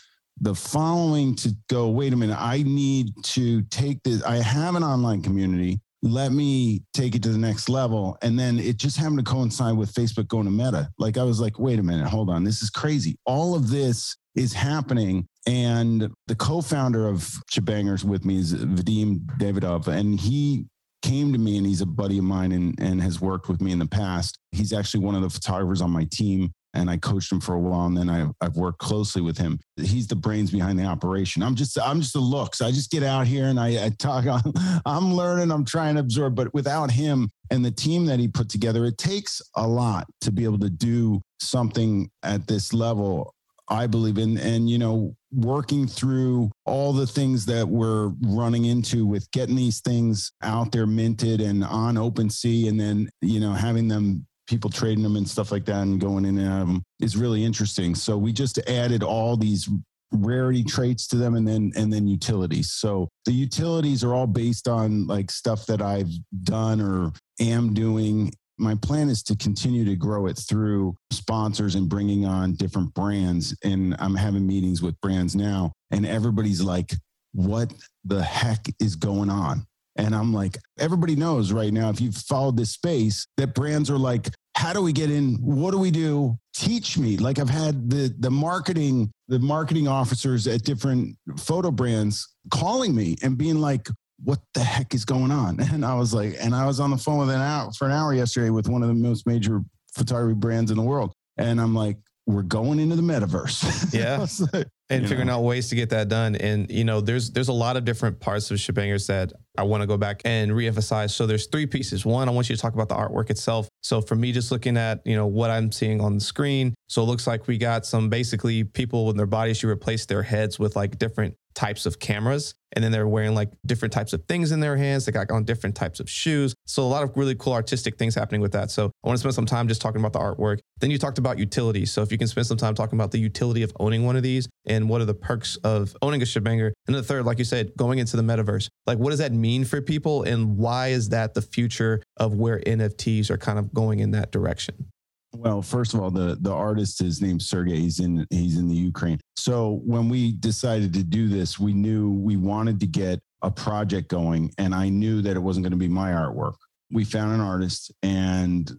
the 0.41 0.55
following 0.55 1.35
to 1.35 1.55
go, 1.69 1.89
wait 1.89 2.13
a 2.13 2.15
minute, 2.15 2.37
I 2.39 2.63
need 2.63 3.11
to 3.23 3.63
take 3.63 4.03
this. 4.03 4.23
I 4.23 4.37
have 4.37 4.75
an 4.75 4.83
online 4.83 5.21
community 5.21 5.79
let 6.03 6.31
me 6.31 6.83
take 6.93 7.15
it 7.15 7.23
to 7.23 7.29
the 7.29 7.37
next 7.37 7.69
level. 7.69 8.17
And 8.21 8.37
then 8.37 8.59
it 8.59 8.77
just 8.77 8.97
happened 8.97 9.19
to 9.19 9.23
coincide 9.23 9.75
with 9.75 9.93
Facebook 9.93 10.27
going 10.27 10.45
to 10.45 10.51
Meta. 10.51 10.89
Like 10.97 11.17
I 11.17 11.23
was 11.23 11.39
like, 11.39 11.59
wait 11.59 11.79
a 11.79 11.83
minute, 11.83 12.07
hold 12.07 12.29
on, 12.29 12.43
this 12.43 12.61
is 12.61 12.69
crazy. 12.69 13.17
All 13.25 13.55
of 13.55 13.69
this 13.69 14.15
is 14.35 14.53
happening. 14.53 15.27
And 15.47 16.11
the 16.27 16.35
co-founder 16.35 17.07
of 17.07 17.19
Shabangrs 17.51 18.03
with 18.03 18.25
me 18.25 18.37
is 18.37 18.53
Vadim 18.53 19.25
Davidov, 19.39 19.87
and 19.87 20.19
he 20.19 20.65
came 21.01 21.31
to 21.31 21.39
me 21.39 21.57
and 21.57 21.65
he's 21.65 21.81
a 21.81 21.85
buddy 21.85 22.17
of 22.17 22.23
mine 22.23 22.51
and, 22.51 22.75
and 22.79 23.01
has 23.01 23.21
worked 23.21 23.47
with 23.47 23.61
me 23.61 23.71
in 23.71 23.79
the 23.79 23.87
past. 23.87 24.37
He's 24.51 24.73
actually 24.73 25.05
one 25.05 25.15
of 25.15 25.21
the 25.21 25.29
photographers 25.29 25.81
on 25.81 25.91
my 25.91 26.07
team 26.11 26.51
and 26.73 26.89
I 26.89 26.97
coached 26.97 27.31
him 27.31 27.39
for 27.39 27.55
a 27.55 27.59
while, 27.59 27.85
and 27.87 27.97
then 27.97 28.09
I, 28.09 28.27
I've 28.41 28.55
worked 28.55 28.79
closely 28.79 29.21
with 29.21 29.37
him. 29.37 29.59
He's 29.77 30.07
the 30.07 30.15
brains 30.15 30.51
behind 30.51 30.77
the 30.77 30.85
operation. 30.85 31.41
I'm 31.41 31.55
just 31.55 31.79
I'm 31.79 32.01
just 32.01 32.13
the 32.13 32.19
looks. 32.19 32.61
I 32.61 32.71
just 32.71 32.91
get 32.91 33.03
out 33.03 33.27
here 33.27 33.45
and 33.45 33.59
I, 33.59 33.85
I 33.85 33.89
talk. 33.97 34.25
I'm, 34.27 34.53
I'm 34.85 35.13
learning. 35.13 35.51
I'm 35.51 35.65
trying 35.65 35.95
to 35.95 36.01
absorb, 36.01 36.35
but 36.35 36.53
without 36.53 36.91
him 36.91 37.29
and 37.49 37.63
the 37.63 37.71
team 37.71 38.05
that 38.05 38.19
he 38.19 38.27
put 38.27 38.49
together, 38.49 38.85
it 38.85 38.97
takes 38.97 39.41
a 39.55 39.67
lot 39.67 40.07
to 40.21 40.31
be 40.31 40.43
able 40.43 40.59
to 40.59 40.69
do 40.69 41.21
something 41.39 42.09
at 42.23 42.47
this 42.47 42.73
level. 42.73 43.33
I 43.69 43.85
believe 43.85 44.17
in, 44.17 44.37
and 44.37 44.69
you 44.69 44.77
know, 44.77 45.15
working 45.33 45.87
through 45.87 46.51
all 46.65 46.93
the 46.93 47.07
things 47.07 47.45
that 47.47 47.67
we're 47.67 48.13
running 48.21 48.65
into 48.65 49.05
with 49.05 49.29
getting 49.31 49.57
these 49.57 49.81
things 49.81 50.31
out 50.41 50.71
there 50.71 50.87
minted 50.87 51.41
and 51.41 51.65
on 51.65 51.95
OpenSea, 51.95 52.69
and 52.69 52.79
then 52.79 53.09
you 53.21 53.39
know 53.39 53.51
having 53.51 53.87
them 53.87 54.25
people 54.47 54.69
trading 54.69 55.03
them 55.03 55.15
and 55.15 55.27
stuff 55.27 55.51
like 55.51 55.65
that 55.65 55.81
and 55.81 55.99
going 55.99 56.25
in 56.25 56.37
and 56.37 56.47
out 56.47 56.61
of 56.61 56.67
them 56.67 56.83
is 56.99 57.17
really 57.17 57.43
interesting. 57.43 57.93
So 57.95 58.17
we 58.17 58.31
just 58.31 58.57
added 58.69 59.03
all 59.03 59.37
these 59.37 59.69
rarity 60.11 60.63
traits 60.63 61.07
to 61.07 61.17
them 61.17 61.35
and 61.35 61.47
then 61.47 61.71
and 61.75 61.91
then 61.91 62.07
utilities. 62.07 62.71
So 62.71 63.09
the 63.25 63.33
utilities 63.33 64.03
are 64.03 64.13
all 64.13 64.27
based 64.27 64.67
on 64.67 65.05
like 65.05 65.29
stuff 65.29 65.65
that 65.67 65.81
I've 65.81 66.11
done 66.43 66.81
or 66.81 67.11
am 67.39 67.73
doing. 67.73 68.33
My 68.57 68.75
plan 68.75 69.09
is 69.09 69.21
to 69.23 69.35
continue 69.35 69.85
to 69.85 69.95
grow 69.95 70.25
it 70.25 70.39
through 70.49 70.95
sponsors 71.11 71.75
and 71.75 71.87
bringing 71.87 72.25
on 72.25 72.53
different 72.53 72.93
brands. 72.93 73.55
And 73.63 73.95
I'm 73.99 74.15
having 74.15 74.47
meetings 74.47 74.81
with 74.81 74.99
brands 75.01 75.35
now, 75.35 75.73
and 75.91 76.05
everybody's 76.05 76.61
like, 76.61 76.93
what 77.33 77.71
the 78.03 78.23
heck 78.23 78.65
is 78.79 78.95
going 78.95 79.29
on? 79.29 79.65
And 79.97 80.15
I'm 80.15 80.33
like, 80.33 80.57
everybody 80.77 81.15
knows 81.15 81.51
right 81.51 81.73
now, 81.73 81.89
if 81.89 81.99
you've 81.99 82.15
followed 82.15 82.57
this 82.57 82.71
space, 82.71 83.27
that 83.37 83.53
brands 83.55 83.89
are 83.89 83.97
like, 83.97 84.29
how 84.55 84.73
do 84.73 84.81
we 84.81 84.93
get 84.93 85.11
in? 85.11 85.35
What 85.35 85.71
do 85.71 85.79
we 85.79 85.91
do? 85.91 86.37
Teach 86.55 86.97
me. 86.97 87.17
Like 87.17 87.39
I've 87.39 87.49
had 87.49 87.89
the 87.89 88.13
the 88.19 88.31
marketing, 88.31 89.11
the 89.27 89.39
marketing 89.39 89.87
officers 89.87 90.47
at 90.47 90.63
different 90.63 91.15
photo 91.37 91.69
brands 91.71 92.27
calling 92.51 92.95
me 92.95 93.17
and 93.21 93.37
being 93.37 93.59
like, 93.59 93.87
what 94.23 94.39
the 94.53 94.63
heck 94.63 94.93
is 94.93 95.05
going 95.05 95.31
on? 95.31 95.59
And 95.73 95.85
I 95.85 95.93
was 95.93 96.13
like, 96.13 96.35
and 96.39 96.55
I 96.55 96.65
was 96.65 96.79
on 96.79 96.89
the 96.89 96.97
phone 96.97 97.19
with 97.19 97.29
an 97.29 97.41
hour 97.41 97.71
for 97.73 97.85
an 97.85 97.91
hour 97.91 98.13
yesterday 98.13 98.49
with 98.49 98.67
one 98.67 98.81
of 98.81 98.87
the 98.87 98.95
most 98.95 99.27
major 99.27 99.61
photography 99.95 100.35
brands 100.35 100.71
in 100.71 100.77
the 100.77 100.83
world. 100.83 101.13
And 101.37 101.61
I'm 101.61 101.75
like, 101.75 101.97
we're 102.25 102.43
going 102.43 102.79
into 102.79 102.95
the 102.95 103.01
metaverse. 103.01 103.93
Yeah. 103.93 104.25
like, 104.53 104.67
and 104.89 105.07
figuring 105.07 105.27
know. 105.27 105.35
out 105.35 105.43
ways 105.43 105.69
to 105.69 105.75
get 105.75 105.89
that 105.89 106.07
done. 106.09 106.35
And 106.35 106.69
you 106.69 106.83
know, 106.83 107.01
there's 107.01 107.31
there's 107.31 107.47
a 107.47 107.53
lot 107.53 107.77
of 107.77 107.85
different 107.85 108.19
parts 108.19 108.51
of 108.51 108.57
Shabangrs 108.57 109.07
that 109.07 109.33
I 109.57 109.63
want 109.63 109.81
to 109.81 109.87
go 109.87 109.97
back 109.97 110.21
and 110.25 110.51
reemphasize. 110.51 111.11
So 111.11 111.25
there's 111.25 111.47
three 111.47 111.65
pieces. 111.65 112.05
One, 112.05 112.27
I 112.27 112.31
want 112.31 112.49
you 112.49 112.55
to 112.55 112.61
talk 112.61 112.73
about 112.73 112.89
the 112.89 112.95
artwork 112.95 113.29
itself. 113.29 113.67
So 113.81 114.01
for 114.01 114.15
me, 114.15 114.31
just 114.31 114.51
looking 114.51 114.77
at 114.77 115.01
you 115.05 115.15
know 115.15 115.27
what 115.27 115.49
I'm 115.49 115.71
seeing 115.71 116.01
on 116.01 116.15
the 116.15 116.21
screen, 116.21 116.73
so 116.89 117.01
it 117.01 117.05
looks 117.05 117.27
like 117.27 117.47
we 117.47 117.57
got 117.57 117.85
some 117.85 118.09
basically 118.09 118.63
people 118.63 119.05
with 119.05 119.17
their 119.17 119.25
bodies. 119.25 119.61
You 119.61 119.69
replace 119.69 120.05
their 120.05 120.23
heads 120.23 120.59
with 120.59 120.75
like 120.75 120.97
different 120.97 121.35
types 121.57 121.87
of 121.87 121.99
cameras. 121.99 122.53
And 122.73 122.83
then 122.83 122.91
they're 122.91 123.07
wearing 123.07 123.33
like 123.33 123.49
different 123.65 123.93
types 123.93 124.13
of 124.13 124.23
things 124.25 124.51
in 124.51 124.59
their 124.59 124.77
hands. 124.77 125.05
They 125.05 125.11
got 125.11 125.31
on 125.31 125.43
different 125.43 125.75
types 125.75 125.99
of 125.99 126.07
shoes. 126.07 126.53
So 126.67 126.83
a 126.83 126.85
lot 126.85 127.01
of 127.01 127.17
really 127.17 127.33
cool 127.33 127.53
artistic 127.53 127.97
things 127.97 128.13
happening 128.13 128.41
with 128.41 128.51
that. 128.51 128.69
So 128.69 128.91
I 129.03 129.07
want 129.07 129.17
to 129.17 129.19
spend 129.21 129.33
some 129.33 129.47
time 129.47 129.67
just 129.67 129.81
talking 129.81 129.99
about 129.99 130.13
the 130.13 130.19
artwork. 130.19 130.59
Then 130.79 130.91
you 130.91 130.99
talked 130.99 131.17
about 131.17 131.39
utility. 131.39 131.87
So 131.87 132.03
if 132.03 132.11
you 132.11 132.19
can 132.19 132.27
spend 132.27 132.45
some 132.45 132.57
time 132.57 132.75
talking 132.75 132.99
about 132.99 133.09
the 133.09 133.17
utility 133.17 133.63
of 133.63 133.71
owning 133.79 134.05
one 134.05 134.15
of 134.15 134.21
these 134.21 134.47
and 134.67 134.87
what 134.87 135.01
are 135.01 135.05
the 135.05 135.15
perks 135.15 135.55
of 135.57 135.95
owning 136.03 136.21
a 136.21 136.25
Shebanger. 136.25 136.73
And 136.85 136.95
the 136.95 137.01
third, 137.01 137.25
like 137.25 137.39
you 137.39 137.45
said, 137.45 137.71
going 137.75 137.97
into 137.97 138.17
the 138.17 138.23
metaverse. 138.23 138.67
Like 138.85 138.99
what 138.99 139.09
does 139.09 139.19
that 139.19 139.31
mean 139.31 139.46
for 139.65 139.81
people 139.81 140.23
and 140.23 140.57
why 140.57 140.87
is 140.87 141.09
that 141.09 141.33
the 141.33 141.41
future 141.41 142.01
of 142.17 142.33
where 142.35 142.59
NFTs 142.59 143.29
are 143.29 143.37
kind 143.37 143.59
of 143.59 143.73
going 143.73 143.99
in 143.99 144.11
that 144.11 144.31
direction? 144.31 144.91
Well, 145.33 145.61
first 145.61 145.93
of 145.93 146.01
all, 146.01 146.09
the 146.09 146.37
the 146.39 146.51
artist 146.51 147.01
is 147.01 147.21
named 147.21 147.41
Sergey. 147.41 147.79
He's 147.79 147.99
in 147.99 148.25
he's 148.29 148.57
in 148.57 148.67
the 148.67 148.75
Ukraine. 148.75 149.19
So 149.35 149.81
when 149.83 150.09
we 150.09 150.31
decided 150.31 150.93
to 150.93 151.03
do 151.03 151.27
this, 151.27 151.59
we 151.59 151.73
knew 151.73 152.11
we 152.11 152.37
wanted 152.37 152.79
to 152.79 152.87
get 152.87 153.19
a 153.41 153.51
project 153.51 154.07
going, 154.07 154.51
and 154.57 154.73
I 154.73 154.89
knew 154.89 155.21
that 155.21 155.35
it 155.35 155.39
wasn't 155.39 155.63
going 155.63 155.71
to 155.71 155.77
be 155.77 155.87
my 155.87 156.11
artwork. 156.11 156.55
We 156.91 157.03
found 157.03 157.33
an 157.33 157.41
artist, 157.41 157.91
and 158.01 158.71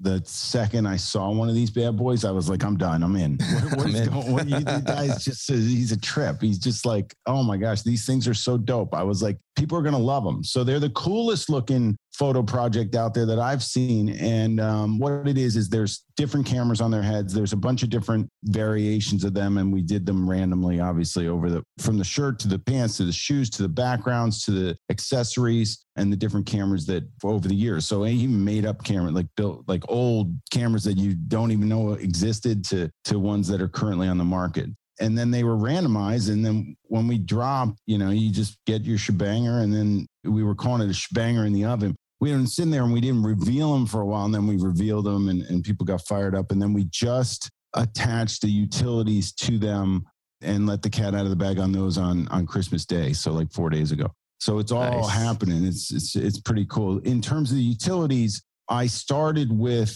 the 0.00 0.20
second 0.24 0.86
I 0.86 0.96
saw 0.96 1.30
one 1.30 1.48
of 1.48 1.54
these 1.54 1.70
bad 1.70 1.96
boys, 1.96 2.24
I 2.24 2.30
was 2.30 2.50
like, 2.50 2.62
I'm 2.64 2.76
done. 2.76 3.02
I'm 3.02 3.16
in. 3.16 3.38
What, 3.38 3.76
what 3.76 3.86
I'm 3.86 3.96
in. 3.96 4.08
Going, 4.08 4.32
what, 4.32 4.48
you, 4.48 4.60
the 4.60 4.82
guy's 4.86 5.24
just, 5.24 5.50
he's 5.50 5.92
a 5.92 5.96
trip. 5.98 6.42
He's 6.42 6.58
just 6.58 6.84
like, 6.84 7.14
oh 7.26 7.42
my 7.42 7.56
gosh, 7.56 7.82
these 7.82 8.04
things 8.04 8.28
are 8.28 8.34
so 8.34 8.58
dope. 8.58 8.94
I 8.94 9.02
was 9.02 9.22
like, 9.22 9.38
people 9.56 9.78
are 9.78 9.82
going 9.82 9.94
to 9.94 9.98
love 9.98 10.24
them. 10.24 10.44
So 10.44 10.64
they're 10.64 10.80
the 10.80 10.90
coolest 10.90 11.48
looking 11.48 11.96
photo 12.18 12.42
project 12.42 12.94
out 12.94 13.12
there 13.12 13.26
that 13.26 13.38
I've 13.38 13.62
seen. 13.62 14.08
And 14.08 14.58
um, 14.60 14.98
what 14.98 15.28
it 15.28 15.36
is, 15.36 15.56
is 15.56 15.68
there's 15.68 16.04
different 16.16 16.46
cameras 16.46 16.80
on 16.80 16.90
their 16.90 17.02
heads. 17.02 17.34
There's 17.34 17.52
a 17.52 17.58
bunch 17.58 17.82
of 17.82 17.90
different 17.90 18.28
variations 18.44 19.22
of 19.22 19.34
them. 19.34 19.58
And 19.58 19.72
we 19.72 19.82
did 19.82 20.06
them 20.06 20.28
randomly, 20.28 20.80
obviously, 20.80 21.28
over 21.28 21.50
the, 21.50 21.62
from 21.78 21.98
the 21.98 22.04
shirt 22.04 22.38
to 22.40 22.48
the 22.48 22.58
pants 22.58 22.96
to 22.96 23.04
the 23.04 23.12
shoes 23.12 23.50
to 23.50 23.62
the 23.62 23.68
backgrounds 23.68 24.44
to 24.44 24.50
the 24.50 24.76
accessories 24.90 25.84
and 25.96 26.10
the 26.10 26.16
different 26.16 26.46
cameras 26.46 26.86
that 26.86 27.04
over 27.22 27.48
the 27.48 27.54
years. 27.54 27.86
So 27.86 28.06
even 28.06 28.42
made 28.42 28.64
up 28.64 28.82
camera, 28.82 29.10
like 29.10 29.26
built 29.36 29.64
like 29.66 29.82
old 29.88 30.34
cameras 30.50 30.84
that 30.84 30.96
you 30.96 31.14
don't 31.14 31.52
even 31.52 31.68
know 31.68 31.92
existed 31.92 32.64
to, 32.66 32.90
to 33.04 33.18
ones 33.18 33.46
that 33.48 33.60
are 33.60 33.68
currently 33.68 34.08
on 34.08 34.18
the 34.18 34.24
market 34.24 34.70
and 34.98 35.16
then 35.16 35.30
they 35.30 35.44
were 35.44 35.56
randomized. 35.56 36.30
And 36.30 36.44
then 36.44 36.74
when 36.84 37.06
we 37.06 37.18
dropped, 37.18 37.78
you 37.86 37.98
know, 37.98 38.08
you 38.08 38.30
just 38.30 38.58
get 38.66 38.82
your 38.82 38.96
shebanger, 38.98 39.62
and 39.62 39.70
then 39.72 40.06
we 40.24 40.42
were 40.42 40.54
calling 40.54 40.80
it 40.80 40.90
a 40.90 40.94
shebanger 40.94 41.46
in 41.46 41.52
the 41.52 41.66
oven. 41.66 41.94
We 42.20 42.30
didn't 42.30 42.48
sit 42.48 42.70
there 42.70 42.82
and 42.82 42.92
we 42.92 43.00
didn't 43.00 43.22
reveal 43.22 43.74
them 43.74 43.86
for 43.86 44.00
a 44.00 44.06
while, 44.06 44.24
and 44.24 44.34
then 44.34 44.46
we 44.46 44.56
revealed 44.56 45.04
them, 45.04 45.28
and, 45.28 45.42
and 45.42 45.62
people 45.62 45.84
got 45.84 46.06
fired 46.06 46.34
up. 46.34 46.50
And 46.50 46.60
then 46.60 46.72
we 46.72 46.84
just 46.90 47.50
attached 47.74 48.42
the 48.42 48.48
utilities 48.48 49.32
to 49.32 49.58
them 49.58 50.04
and 50.42 50.66
let 50.66 50.82
the 50.82 50.90
cat 50.90 51.14
out 51.14 51.24
of 51.24 51.30
the 51.30 51.36
bag 51.36 51.58
on 51.58 51.72
those 51.72 51.98
on 51.98 52.28
on 52.28 52.46
Christmas 52.46 52.84
Day. 52.84 53.12
So 53.12 53.32
like 53.32 53.52
four 53.52 53.70
days 53.70 53.92
ago. 53.92 54.10
So 54.38 54.58
it's 54.58 54.72
all 54.72 55.02
nice. 55.02 55.10
happening. 55.10 55.64
It's 55.64 55.92
it's 55.92 56.16
it's 56.16 56.40
pretty 56.40 56.66
cool. 56.66 56.98
In 57.00 57.20
terms 57.20 57.50
of 57.50 57.56
the 57.56 57.62
utilities, 57.62 58.42
I 58.68 58.86
started 58.86 59.50
with 59.50 59.94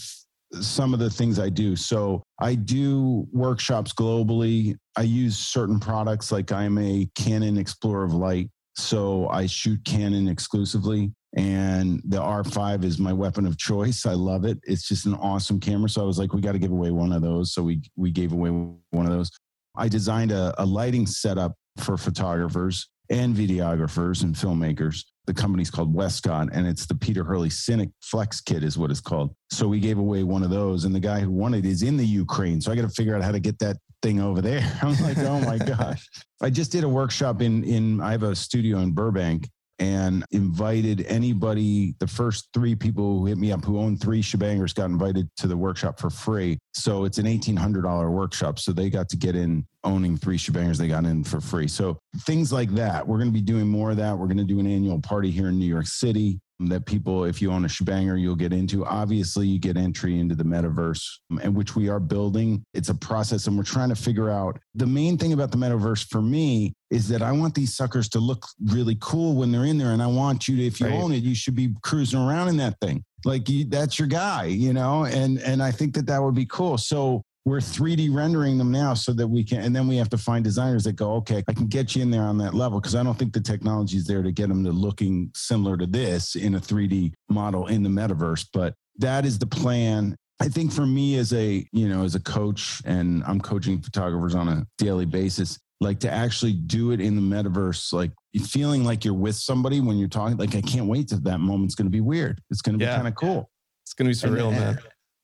some 0.59 0.93
of 0.93 0.99
the 0.99 1.09
things 1.09 1.39
I 1.39 1.49
do. 1.49 1.75
So 1.75 2.23
I 2.39 2.55
do 2.55 3.27
workshops 3.31 3.93
globally. 3.93 4.75
I 4.97 5.03
use 5.03 5.37
certain 5.37 5.79
products 5.79 6.31
like 6.31 6.51
I'm 6.51 6.77
a 6.77 7.09
Canon 7.15 7.57
Explorer 7.57 8.03
of 8.03 8.13
Light. 8.13 8.49
So 8.75 9.29
I 9.29 9.45
shoot 9.45 9.79
Canon 9.85 10.27
exclusively 10.27 11.13
and 11.35 12.01
the 12.05 12.17
R5 12.17 12.83
is 12.83 12.99
my 12.99 13.13
weapon 13.13 13.45
of 13.45 13.57
choice. 13.57 14.05
I 14.05 14.13
love 14.13 14.43
it. 14.43 14.59
It's 14.63 14.87
just 14.87 15.05
an 15.05 15.13
awesome 15.15 15.59
camera. 15.59 15.89
So 15.89 16.01
I 16.01 16.05
was 16.05 16.19
like, 16.19 16.33
we 16.33 16.41
got 16.41 16.51
to 16.53 16.59
give 16.59 16.71
away 16.71 16.91
one 16.91 17.13
of 17.13 17.21
those. 17.21 17.53
So 17.53 17.63
we 17.63 17.81
we 17.95 18.11
gave 18.11 18.33
away 18.33 18.49
one 18.49 19.05
of 19.05 19.11
those. 19.11 19.31
I 19.75 19.87
designed 19.87 20.31
a, 20.31 20.53
a 20.61 20.65
lighting 20.65 21.07
setup 21.07 21.55
for 21.77 21.97
photographers 21.97 22.89
and 23.09 23.35
videographers 23.35 24.23
and 24.23 24.35
filmmakers. 24.35 25.05
The 25.27 25.33
company's 25.33 25.69
called 25.69 25.93
Westcott, 25.93 26.49
and 26.51 26.67
it's 26.67 26.85
the 26.85 26.95
Peter 26.95 27.23
Hurley 27.23 27.49
Cine 27.49 27.91
Flex 28.01 28.41
Kit, 28.41 28.63
is 28.63 28.77
what 28.77 28.89
it's 28.89 28.99
called. 28.99 29.35
So 29.51 29.67
we 29.67 29.79
gave 29.79 29.99
away 29.99 30.23
one 30.23 30.43
of 30.43 30.49
those, 30.49 30.85
and 30.85 30.93
the 30.93 30.99
guy 30.99 31.19
who 31.19 31.29
won 31.29 31.53
it 31.53 31.65
is 31.65 31.83
in 31.83 31.95
the 31.95 32.05
Ukraine. 32.05 32.59
So 32.59 32.71
I 32.71 32.75
got 32.75 32.81
to 32.83 32.89
figure 32.89 33.15
out 33.15 33.21
how 33.21 33.31
to 33.31 33.39
get 33.39 33.59
that 33.59 33.77
thing 34.01 34.19
over 34.19 34.41
there. 34.41 34.61
I'm 34.81 34.99
like, 35.01 35.17
oh 35.19 35.39
my 35.41 35.57
gosh! 35.77 36.09
I 36.41 36.49
just 36.49 36.71
did 36.71 36.83
a 36.83 36.89
workshop 36.89 37.41
in 37.41 37.63
in. 37.63 38.01
I 38.01 38.11
have 38.11 38.23
a 38.23 38.35
studio 38.35 38.79
in 38.79 38.91
Burbank, 38.91 39.47
and 39.81 40.23
invited 40.29 41.03
anybody. 41.07 41.95
The 41.99 42.07
first 42.07 42.49
three 42.53 42.75
people 42.75 43.19
who 43.19 43.25
hit 43.25 43.39
me 43.39 43.51
up 43.51 43.65
who 43.65 43.79
own 43.79 43.97
three 43.97 44.21
shebangers 44.21 44.73
got 44.73 44.85
invited 44.85 45.27
to 45.37 45.47
the 45.47 45.57
workshop 45.57 45.99
for 45.99 46.11
free. 46.11 46.59
So 46.73 47.03
it's 47.03 47.17
an 47.17 47.25
$1,800 47.25 48.11
workshop. 48.11 48.59
So 48.59 48.71
they 48.71 48.91
got 48.91 49.09
to 49.09 49.17
get 49.17 49.35
in 49.35 49.65
owning 49.83 50.17
three 50.17 50.37
shebangers. 50.37 50.77
They 50.77 50.87
got 50.87 51.05
in 51.05 51.23
for 51.23 51.41
free. 51.41 51.67
So 51.67 51.97
things 52.19 52.53
like 52.53 52.69
that. 52.75 53.05
We're 53.05 53.17
going 53.17 53.29
to 53.29 53.33
be 53.33 53.41
doing 53.41 53.67
more 53.67 53.89
of 53.89 53.97
that. 53.97 54.15
We're 54.15 54.27
going 54.27 54.37
to 54.37 54.43
do 54.43 54.59
an 54.59 54.67
annual 54.67 55.01
party 55.01 55.31
here 55.31 55.49
in 55.49 55.57
New 55.57 55.65
York 55.65 55.87
City 55.87 56.39
that 56.69 56.85
people, 56.85 57.25
if 57.25 57.41
you 57.41 57.51
own 57.51 57.65
a 57.65 57.67
shebanger, 57.67 58.19
you'll 58.19 58.35
get 58.35 58.53
into. 58.53 58.85
Obviously, 58.85 59.47
you 59.47 59.59
get 59.59 59.77
entry 59.77 60.19
into 60.19 60.35
the 60.35 60.43
metaverse, 60.43 61.03
and 61.41 61.55
which 61.55 61.75
we 61.75 61.89
are 61.89 61.99
building. 61.99 62.63
It's 62.73 62.89
a 62.89 62.95
process, 62.95 63.47
and 63.47 63.57
we're 63.57 63.63
trying 63.63 63.89
to 63.89 63.95
figure 63.95 64.29
out 64.29 64.59
the 64.75 64.87
main 64.87 65.17
thing 65.17 65.33
about 65.33 65.51
the 65.51 65.57
metaverse 65.57 66.07
for 66.07 66.21
me 66.21 66.73
is 66.89 67.07
that 67.07 67.21
I 67.21 67.31
want 67.31 67.55
these 67.55 67.75
suckers 67.75 68.09
to 68.09 68.19
look 68.19 68.45
really 68.65 68.97
cool 68.99 69.35
when 69.35 69.51
they're 69.51 69.65
in 69.65 69.77
there, 69.77 69.91
and 69.91 70.03
I 70.03 70.07
want 70.07 70.47
you 70.47 70.57
to, 70.57 70.65
if 70.65 70.79
you 70.79 70.87
right. 70.87 70.95
own 70.95 71.13
it, 71.13 71.23
you 71.23 71.35
should 71.35 71.55
be 71.55 71.73
cruising 71.83 72.19
around 72.19 72.49
in 72.49 72.57
that 72.57 72.79
thing 72.81 73.03
like 73.25 73.49
you, 73.49 73.65
that's 73.65 73.99
your 73.99 74.07
guy, 74.07 74.45
you 74.45 74.73
know, 74.73 75.05
and 75.05 75.39
and 75.39 75.61
I 75.61 75.71
think 75.71 75.93
that 75.95 76.07
that 76.07 76.21
would 76.21 76.35
be 76.35 76.45
cool. 76.45 76.77
So 76.77 77.23
we're 77.45 77.57
3D 77.57 78.13
rendering 78.13 78.57
them 78.57 78.71
now 78.71 78.93
so 78.93 79.13
that 79.13 79.27
we 79.27 79.43
can, 79.43 79.61
and 79.61 79.75
then 79.75 79.87
we 79.87 79.97
have 79.97 80.09
to 80.09 80.17
find 80.17 80.43
designers 80.43 80.83
that 80.83 80.93
go, 80.93 81.13
okay, 81.13 81.43
I 81.47 81.53
can 81.53 81.67
get 81.67 81.95
you 81.95 82.03
in 82.03 82.11
there 82.11 82.23
on 82.23 82.37
that 82.37 82.53
level 82.53 82.79
because 82.79 82.95
I 82.95 83.01
don't 83.01 83.17
think 83.17 83.33
the 83.33 83.41
technology 83.41 83.97
is 83.97 84.05
there 84.05 84.21
to 84.21 84.31
get 84.31 84.49
them 84.49 84.63
to 84.63 84.71
looking 84.71 85.31
similar 85.35 85.75
to 85.77 85.87
this 85.87 86.35
in 86.35 86.55
a 86.55 86.59
3D 86.59 87.13
model 87.29 87.67
in 87.67 87.81
the 87.81 87.89
metaverse. 87.89 88.47
But 88.53 88.75
that 88.97 89.25
is 89.25 89.39
the 89.39 89.47
plan. 89.47 90.15
I 90.39 90.49
think 90.49 90.71
for 90.71 90.85
me 90.85 91.17
as 91.17 91.33
a, 91.33 91.65
you 91.71 91.89
know, 91.89 92.03
as 92.03 92.13
a 92.13 92.19
coach 92.19 92.81
and 92.85 93.23
I'm 93.25 93.41
coaching 93.41 93.81
photographers 93.81 94.35
on 94.35 94.47
a 94.47 94.65
daily 94.77 95.05
basis, 95.05 95.59
like 95.79 95.99
to 96.01 96.11
actually 96.11 96.53
do 96.53 96.91
it 96.91 97.01
in 97.01 97.15
the 97.15 97.21
metaverse, 97.21 97.91
like 97.91 98.11
feeling 98.45 98.83
like 98.83 99.03
you're 99.03 99.15
with 99.15 99.35
somebody 99.35 99.81
when 99.81 99.97
you're 99.97 100.09
talking, 100.09 100.37
like 100.37 100.55
I 100.55 100.61
can't 100.61 100.85
wait 100.85 101.07
to 101.07 101.15
that 101.17 101.39
moment's 101.39 101.73
going 101.73 101.87
to 101.87 101.91
be 101.91 102.01
weird. 102.01 102.39
It's 102.51 102.61
going 102.61 102.73
to 102.73 102.79
be 102.79 102.85
yeah. 102.85 102.97
kind 102.97 103.07
of 103.07 103.15
cool. 103.15 103.49
It's 103.83 103.93
going 103.93 104.11
to 104.11 104.27
be 104.27 104.29
surreal, 104.29 104.49
and, 104.49 104.57
uh, 104.57 104.59
man 104.59 104.79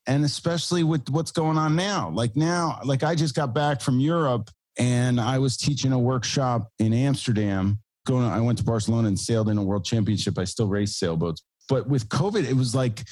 and 0.07 0.23
especially 0.23 0.83
with 0.83 1.09
what's 1.09 1.31
going 1.31 1.57
on 1.57 1.75
now. 1.75 2.09
Like 2.09 2.35
now, 2.35 2.79
like 2.83 3.03
I 3.03 3.13
just 3.13 3.35
got 3.35 3.53
back 3.53 3.81
from 3.81 3.99
Europe 3.99 4.49
and 4.79 5.19
I 5.19 5.37
was 5.37 5.57
teaching 5.57 5.91
a 5.91 5.99
workshop 5.99 6.69
in 6.79 6.93
Amsterdam. 6.93 7.79
Going, 8.05 8.25
I 8.25 8.39
went 8.39 8.57
to 8.59 8.63
Barcelona 8.63 9.09
and 9.09 9.19
sailed 9.19 9.49
in 9.49 9.57
a 9.57 9.63
world 9.63 9.83
championship. 9.83 10.39
I 10.39 10.45
still 10.45 10.67
race 10.67 10.95
sailboats, 10.95 11.43
but 11.67 11.87
with 11.89 12.07
COVID, 12.07 12.49
it 12.49 12.55
was 12.55 12.73
like, 12.73 13.03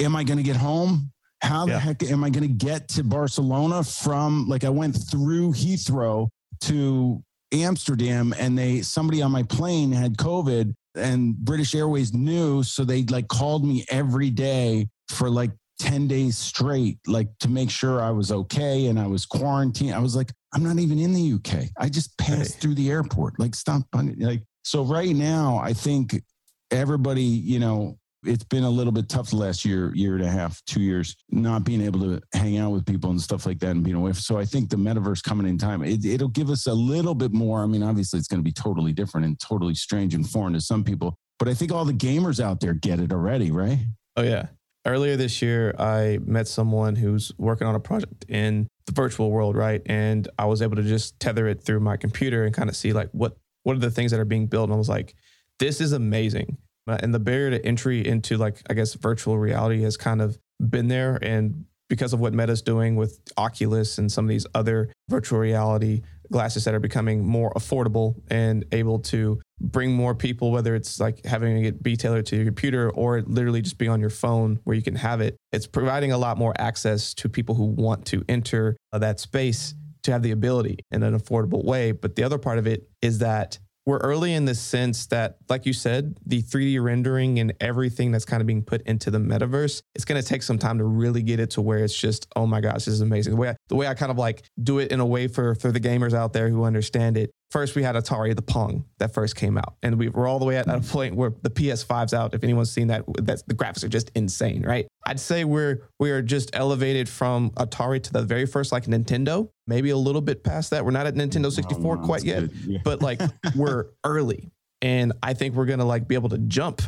am 0.00 0.14
I 0.14 0.22
going 0.22 0.36
to 0.36 0.44
get 0.44 0.56
home? 0.56 1.10
How 1.42 1.66
the 1.66 1.72
yeah. 1.72 1.78
heck 1.78 2.02
am 2.04 2.22
I 2.22 2.30
going 2.30 2.46
to 2.46 2.54
get 2.54 2.88
to 2.90 3.02
Barcelona 3.02 3.82
from? 3.82 4.46
Like 4.48 4.64
I 4.64 4.70
went 4.70 4.96
through 5.10 5.52
Heathrow 5.52 6.28
to 6.62 7.22
Amsterdam, 7.52 8.32
and 8.38 8.56
they 8.56 8.82
somebody 8.82 9.20
on 9.20 9.32
my 9.32 9.42
plane 9.42 9.92
had 9.92 10.16
COVID, 10.16 10.72
and 10.94 11.36
British 11.36 11.74
Airways 11.74 12.14
knew, 12.14 12.62
so 12.62 12.84
they 12.84 13.02
like 13.02 13.28
called 13.28 13.64
me 13.64 13.84
every 13.90 14.30
day 14.30 14.88
for 15.08 15.28
like 15.28 15.50
10 15.78 16.06
days 16.08 16.38
straight, 16.38 16.98
like 17.06 17.28
to 17.40 17.48
make 17.48 17.70
sure 17.70 18.00
I 18.00 18.10
was 18.10 18.30
okay 18.30 18.86
and 18.86 18.98
I 18.98 19.06
was 19.06 19.26
quarantined. 19.26 19.94
I 19.94 19.98
was 19.98 20.14
like, 20.14 20.32
I'm 20.52 20.62
not 20.62 20.78
even 20.78 20.98
in 20.98 21.12
the 21.12 21.32
UK. 21.34 21.68
I 21.78 21.88
just 21.88 22.16
passed 22.18 22.60
through 22.60 22.74
the 22.74 22.90
airport. 22.90 23.38
Like, 23.38 23.54
stop. 23.54 23.82
Like, 23.92 24.42
so 24.62 24.84
right 24.84 25.14
now, 25.14 25.60
I 25.62 25.72
think 25.72 26.22
everybody, 26.70 27.22
you 27.22 27.58
know, 27.58 27.98
it's 28.26 28.44
been 28.44 28.64
a 28.64 28.70
little 28.70 28.92
bit 28.92 29.08
tough 29.08 29.30
the 29.30 29.36
last 29.36 29.64
year, 29.64 29.94
year 29.94 30.14
and 30.14 30.24
a 30.24 30.30
half, 30.30 30.62
two 30.64 30.80
years, 30.80 31.14
not 31.30 31.64
being 31.64 31.82
able 31.82 32.00
to 32.00 32.20
hang 32.32 32.56
out 32.56 32.70
with 32.70 32.86
people 32.86 33.10
and 33.10 33.20
stuff 33.20 33.44
like 33.44 33.58
that 33.58 33.72
and 33.72 33.84
being 33.84 33.96
away. 33.96 34.12
So 34.12 34.38
I 34.38 34.46
think 34.46 34.70
the 34.70 34.76
metaverse 34.76 35.22
coming 35.22 35.46
in 35.46 35.58
time, 35.58 35.82
it, 35.82 36.04
it'll 36.06 36.28
give 36.28 36.48
us 36.48 36.66
a 36.66 36.72
little 36.72 37.14
bit 37.14 37.32
more. 37.32 37.62
I 37.62 37.66
mean, 37.66 37.82
obviously, 37.82 38.18
it's 38.18 38.28
going 38.28 38.40
to 38.40 38.44
be 38.44 38.52
totally 38.52 38.92
different 38.92 39.26
and 39.26 39.38
totally 39.38 39.74
strange 39.74 40.14
and 40.14 40.26
foreign 40.26 40.54
to 40.54 40.60
some 40.60 40.84
people, 40.84 41.18
but 41.38 41.48
I 41.48 41.54
think 41.54 41.72
all 41.72 41.84
the 41.84 41.92
gamers 41.92 42.42
out 42.42 42.60
there 42.60 42.72
get 42.72 43.00
it 43.00 43.12
already, 43.12 43.50
right? 43.50 43.80
Oh, 44.16 44.22
yeah 44.22 44.46
earlier 44.86 45.16
this 45.16 45.42
year, 45.42 45.74
I 45.78 46.18
met 46.24 46.48
someone 46.48 46.96
who's 46.96 47.32
working 47.38 47.66
on 47.66 47.74
a 47.74 47.80
project 47.80 48.24
in 48.28 48.68
the 48.86 48.92
virtual 48.92 49.30
world, 49.30 49.56
right? 49.56 49.82
And 49.86 50.28
I 50.38 50.44
was 50.46 50.62
able 50.62 50.76
to 50.76 50.82
just 50.82 51.18
tether 51.20 51.46
it 51.48 51.62
through 51.62 51.80
my 51.80 51.96
computer 51.96 52.44
and 52.44 52.54
kind 52.54 52.68
of 52.68 52.76
see 52.76 52.92
like 52.92 53.10
what 53.12 53.36
what 53.62 53.76
are 53.76 53.80
the 53.80 53.90
things 53.90 54.10
that 54.10 54.20
are 54.20 54.26
being 54.26 54.46
built. 54.46 54.64
And 54.64 54.74
I 54.74 54.78
was 54.78 54.90
like, 54.90 55.14
this 55.58 55.80
is 55.80 55.92
amazing. 55.92 56.58
Uh, 56.86 56.98
and 57.00 57.14
the 57.14 57.18
barrier 57.18 57.50
to 57.50 57.64
entry 57.64 58.06
into 58.06 58.36
like 58.36 58.60
I 58.68 58.74
guess 58.74 58.94
virtual 58.94 59.38
reality 59.38 59.82
has 59.82 59.96
kind 59.96 60.20
of 60.20 60.38
been 60.60 60.88
there, 60.88 61.18
and 61.22 61.64
because 61.88 62.12
of 62.12 62.20
what 62.20 62.34
Meta's 62.34 62.62
doing 62.62 62.96
with 62.96 63.20
Oculus 63.36 63.98
and 63.98 64.10
some 64.10 64.24
of 64.26 64.28
these 64.28 64.46
other 64.54 64.92
virtual 65.08 65.38
reality 65.38 66.02
glasses 66.30 66.64
that 66.64 66.74
are 66.74 66.80
becoming 66.80 67.24
more 67.24 67.52
affordable 67.54 68.14
and 68.28 68.64
able 68.72 68.98
to 68.98 69.40
bring 69.60 69.92
more 69.92 70.14
people, 70.14 70.50
whether 70.50 70.74
it's 70.74 71.00
like 71.00 71.24
having 71.24 71.64
it 71.64 71.82
be 71.82 71.96
tailored 71.96 72.26
to 72.26 72.36
your 72.36 72.44
computer 72.44 72.90
or 72.90 73.22
literally 73.22 73.62
just 73.62 73.78
be 73.78 73.88
on 73.88 74.00
your 74.00 74.10
phone 74.10 74.58
where 74.64 74.76
you 74.76 74.82
can 74.82 74.96
have 74.96 75.20
it. 75.20 75.36
It's 75.52 75.66
providing 75.66 76.12
a 76.12 76.18
lot 76.18 76.38
more 76.38 76.54
access 76.58 77.14
to 77.14 77.28
people 77.28 77.54
who 77.54 77.64
want 77.64 78.06
to 78.06 78.24
enter 78.28 78.76
uh, 78.92 78.98
that 78.98 79.20
space 79.20 79.74
to 80.02 80.12
have 80.12 80.22
the 80.22 80.32
ability 80.32 80.78
in 80.90 81.02
an 81.02 81.18
affordable 81.18 81.64
way. 81.64 81.92
But 81.92 82.16
the 82.16 82.24
other 82.24 82.38
part 82.38 82.58
of 82.58 82.66
it 82.66 82.88
is 83.00 83.18
that 83.18 83.58
we're 83.86 83.98
early 83.98 84.32
in 84.32 84.46
the 84.46 84.54
sense 84.54 85.06
that, 85.06 85.36
like 85.48 85.66
you 85.66 85.74
said, 85.74 86.16
the 86.24 86.42
3D 86.42 86.82
rendering 86.82 87.38
and 87.38 87.52
everything 87.60 88.12
that's 88.12 88.24
kind 88.24 88.40
of 88.40 88.46
being 88.46 88.62
put 88.62 88.80
into 88.82 89.10
the 89.10 89.18
metaverse, 89.18 89.82
it's 89.94 90.06
going 90.06 90.20
to 90.20 90.26
take 90.26 90.42
some 90.42 90.58
time 90.58 90.78
to 90.78 90.84
really 90.84 91.22
get 91.22 91.38
it 91.38 91.50
to 91.50 91.60
where 91.60 91.80
it's 91.80 91.96
just, 91.96 92.26
oh 92.34 92.46
my 92.46 92.60
gosh, 92.60 92.86
this 92.86 92.88
is 92.88 93.02
amazing. 93.02 93.34
The 93.34 93.40
way 93.40 93.50
I, 93.50 93.56
the 93.68 93.76
way 93.76 93.86
I 93.86 93.94
kind 93.94 94.10
of 94.10 94.18
like 94.18 94.44
do 94.62 94.78
it 94.78 94.92
in 94.92 95.00
a 95.00 95.06
way 95.06 95.28
for 95.28 95.54
for 95.54 95.72
the 95.72 95.80
gamers 95.80 96.12
out 96.12 96.32
there 96.32 96.48
who 96.48 96.64
understand 96.64 97.16
it 97.16 97.30
First, 97.54 97.76
we 97.76 97.84
had 97.84 97.94
Atari 97.94 98.34
the 98.34 98.42
Pong 98.42 98.84
that 98.98 99.14
first 99.14 99.36
came 99.36 99.56
out, 99.56 99.76
and 99.80 99.96
we 99.96 100.08
were 100.08 100.26
all 100.26 100.40
the 100.40 100.44
way 100.44 100.56
at, 100.56 100.66
a 100.66 100.70
mm. 100.70 100.90
point 100.90 101.14
where 101.14 101.32
the 101.42 101.50
PS5's 101.50 102.12
out. 102.12 102.34
If 102.34 102.42
anyone's 102.42 102.72
seen 102.72 102.88
that, 102.88 103.04
that's 103.22 103.42
the 103.42 103.54
graphics 103.54 103.84
are 103.84 103.88
just 103.88 104.10
insane, 104.16 104.64
right? 104.66 104.88
I'd 105.06 105.20
say 105.20 105.44
we're 105.44 105.82
we 106.00 106.10
are 106.10 106.20
just 106.20 106.50
elevated 106.52 107.08
from 107.08 107.50
Atari 107.50 108.02
to 108.02 108.12
the 108.12 108.22
very 108.22 108.44
first 108.44 108.72
like 108.72 108.86
Nintendo, 108.86 109.50
maybe 109.68 109.90
a 109.90 109.96
little 109.96 110.20
bit 110.20 110.42
past 110.42 110.70
that. 110.70 110.84
We're 110.84 110.90
not 110.90 111.06
at 111.06 111.14
Nintendo 111.14 111.52
64 111.52 111.98
quite 111.98 112.24
yet, 112.24 112.50
yeah. 112.66 112.80
but 112.82 113.02
like 113.02 113.20
we're 113.54 113.86
early, 114.04 114.50
and 114.82 115.12
I 115.22 115.34
think 115.34 115.54
we're 115.54 115.66
gonna 115.66 115.84
like 115.84 116.08
be 116.08 116.16
able 116.16 116.30
to 116.30 116.38
jump 116.38 116.82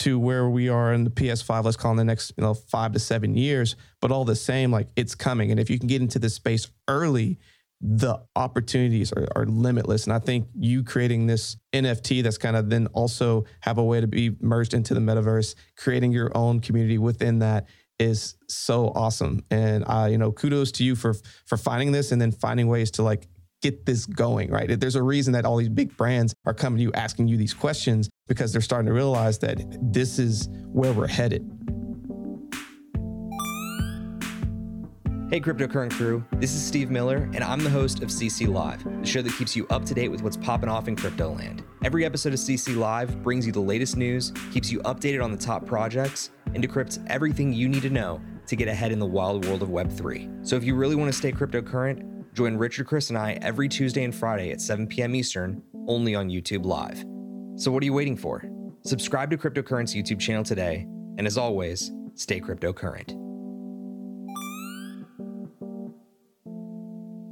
to 0.00 0.18
where 0.18 0.48
we 0.48 0.68
are 0.68 0.94
in 0.94 1.04
the 1.04 1.10
PS5, 1.10 1.64
let's 1.64 1.76
call 1.76 1.90
in 1.90 1.98
the 1.98 2.04
next, 2.04 2.32
you 2.36 2.42
know, 2.42 2.54
five 2.54 2.92
to 2.92 2.98
seven 2.98 3.34
years. 3.34 3.76
But 4.00 4.10
all 4.10 4.24
the 4.24 4.36
same, 4.36 4.70
like 4.70 4.88
it's 4.96 5.14
coming. 5.14 5.50
And 5.50 5.60
if 5.60 5.68
you 5.68 5.78
can 5.78 5.88
get 5.88 6.00
into 6.00 6.18
this 6.18 6.34
space 6.34 6.68
early, 6.88 7.38
the 7.82 8.18
opportunities 8.34 9.12
are, 9.12 9.26
are, 9.36 9.46
limitless. 9.46 10.04
And 10.04 10.12
I 10.12 10.18
think 10.18 10.48
you 10.54 10.84
creating 10.84 11.26
this 11.26 11.56
NFT 11.72 12.22
that's 12.22 12.36
kind 12.36 12.56
of 12.56 12.68
then 12.68 12.88
also 12.88 13.44
have 13.60 13.78
a 13.78 13.84
way 13.84 14.00
to 14.00 14.06
be 14.06 14.36
merged 14.40 14.74
into 14.74 14.92
the 14.92 15.00
metaverse, 15.00 15.54
creating 15.76 16.12
your 16.12 16.30
own 16.36 16.60
community 16.60 16.98
within 16.98 17.38
that 17.38 17.66
is 17.98 18.36
so 18.48 18.92
awesome. 18.94 19.44
And 19.50 19.84
uh, 19.86 20.08
you 20.10 20.18
know, 20.18 20.32
kudos 20.32 20.72
to 20.72 20.84
you 20.84 20.94
for 20.94 21.14
for 21.46 21.56
finding 21.56 21.92
this 21.92 22.12
and 22.12 22.20
then 22.20 22.32
finding 22.32 22.68
ways 22.68 22.90
to 22.92 23.02
like 23.02 23.28
get 23.62 23.86
this 23.86 24.06
going, 24.06 24.50
right? 24.50 24.78
There's 24.78 24.96
a 24.96 25.02
reason 25.02 25.34
that 25.34 25.44
all 25.44 25.56
these 25.56 25.68
big 25.68 25.96
brands 25.96 26.34
are 26.46 26.54
coming 26.54 26.78
to 26.78 26.82
you 26.82 26.92
asking 26.92 27.28
you 27.28 27.36
these 27.36 27.54
questions 27.54 28.08
because 28.30 28.52
they're 28.52 28.62
starting 28.62 28.86
to 28.86 28.92
realize 28.92 29.40
that 29.40 29.60
this 29.92 30.20
is 30.20 30.48
where 30.72 30.92
we're 30.92 31.08
headed. 31.08 31.42
Hey, 35.30 35.40
Cryptocurrent 35.40 35.90
crew, 35.90 36.24
this 36.34 36.54
is 36.54 36.62
Steve 36.62 36.92
Miller, 36.92 37.28
and 37.34 37.42
I'm 37.42 37.58
the 37.64 37.70
host 37.70 38.04
of 38.04 38.08
CC 38.08 38.46
Live, 38.46 38.84
the 38.84 39.04
show 39.04 39.20
that 39.20 39.32
keeps 39.32 39.56
you 39.56 39.66
up 39.68 39.84
to 39.84 39.94
date 39.94 40.10
with 40.10 40.22
what's 40.22 40.36
popping 40.36 40.68
off 40.68 40.86
in 40.86 40.94
crypto 40.94 41.32
land. 41.32 41.64
Every 41.84 42.04
episode 42.04 42.32
of 42.32 42.38
CC 42.38 42.76
Live 42.76 43.20
brings 43.20 43.44
you 43.46 43.50
the 43.50 43.58
latest 43.58 43.96
news, 43.96 44.32
keeps 44.52 44.70
you 44.70 44.78
updated 44.82 45.24
on 45.24 45.32
the 45.32 45.36
top 45.36 45.66
projects, 45.66 46.30
and 46.54 46.62
decrypts 46.62 47.04
everything 47.08 47.52
you 47.52 47.68
need 47.68 47.82
to 47.82 47.90
know 47.90 48.20
to 48.46 48.54
get 48.54 48.68
ahead 48.68 48.92
in 48.92 49.00
the 49.00 49.06
wild 49.06 49.44
world 49.46 49.62
of 49.62 49.70
Web3. 49.70 50.46
So 50.46 50.54
if 50.54 50.62
you 50.62 50.76
really 50.76 50.94
want 50.94 51.10
to 51.12 51.18
stay 51.18 51.32
cryptocurrent, 51.32 52.32
join 52.32 52.56
Richard, 52.56 52.86
Chris, 52.86 53.08
and 53.08 53.18
I 53.18 53.40
every 53.42 53.68
Tuesday 53.68 54.04
and 54.04 54.14
Friday 54.14 54.52
at 54.52 54.60
7 54.60 54.86
p.m. 54.86 55.16
Eastern, 55.16 55.64
only 55.88 56.14
on 56.14 56.28
YouTube 56.28 56.64
Live. 56.64 57.04
So 57.56 57.70
what 57.70 57.82
are 57.82 57.86
you 57.86 57.92
waiting 57.92 58.16
for? 58.16 58.44
Subscribe 58.84 59.30
to 59.30 59.36
Cryptocurrent 59.36 59.94
YouTube 59.94 60.18
channel 60.18 60.42
today, 60.42 60.86
and 61.18 61.26
as 61.26 61.36
always, 61.36 61.92
stay 62.14 62.40
cryptocurrent. 62.40 63.16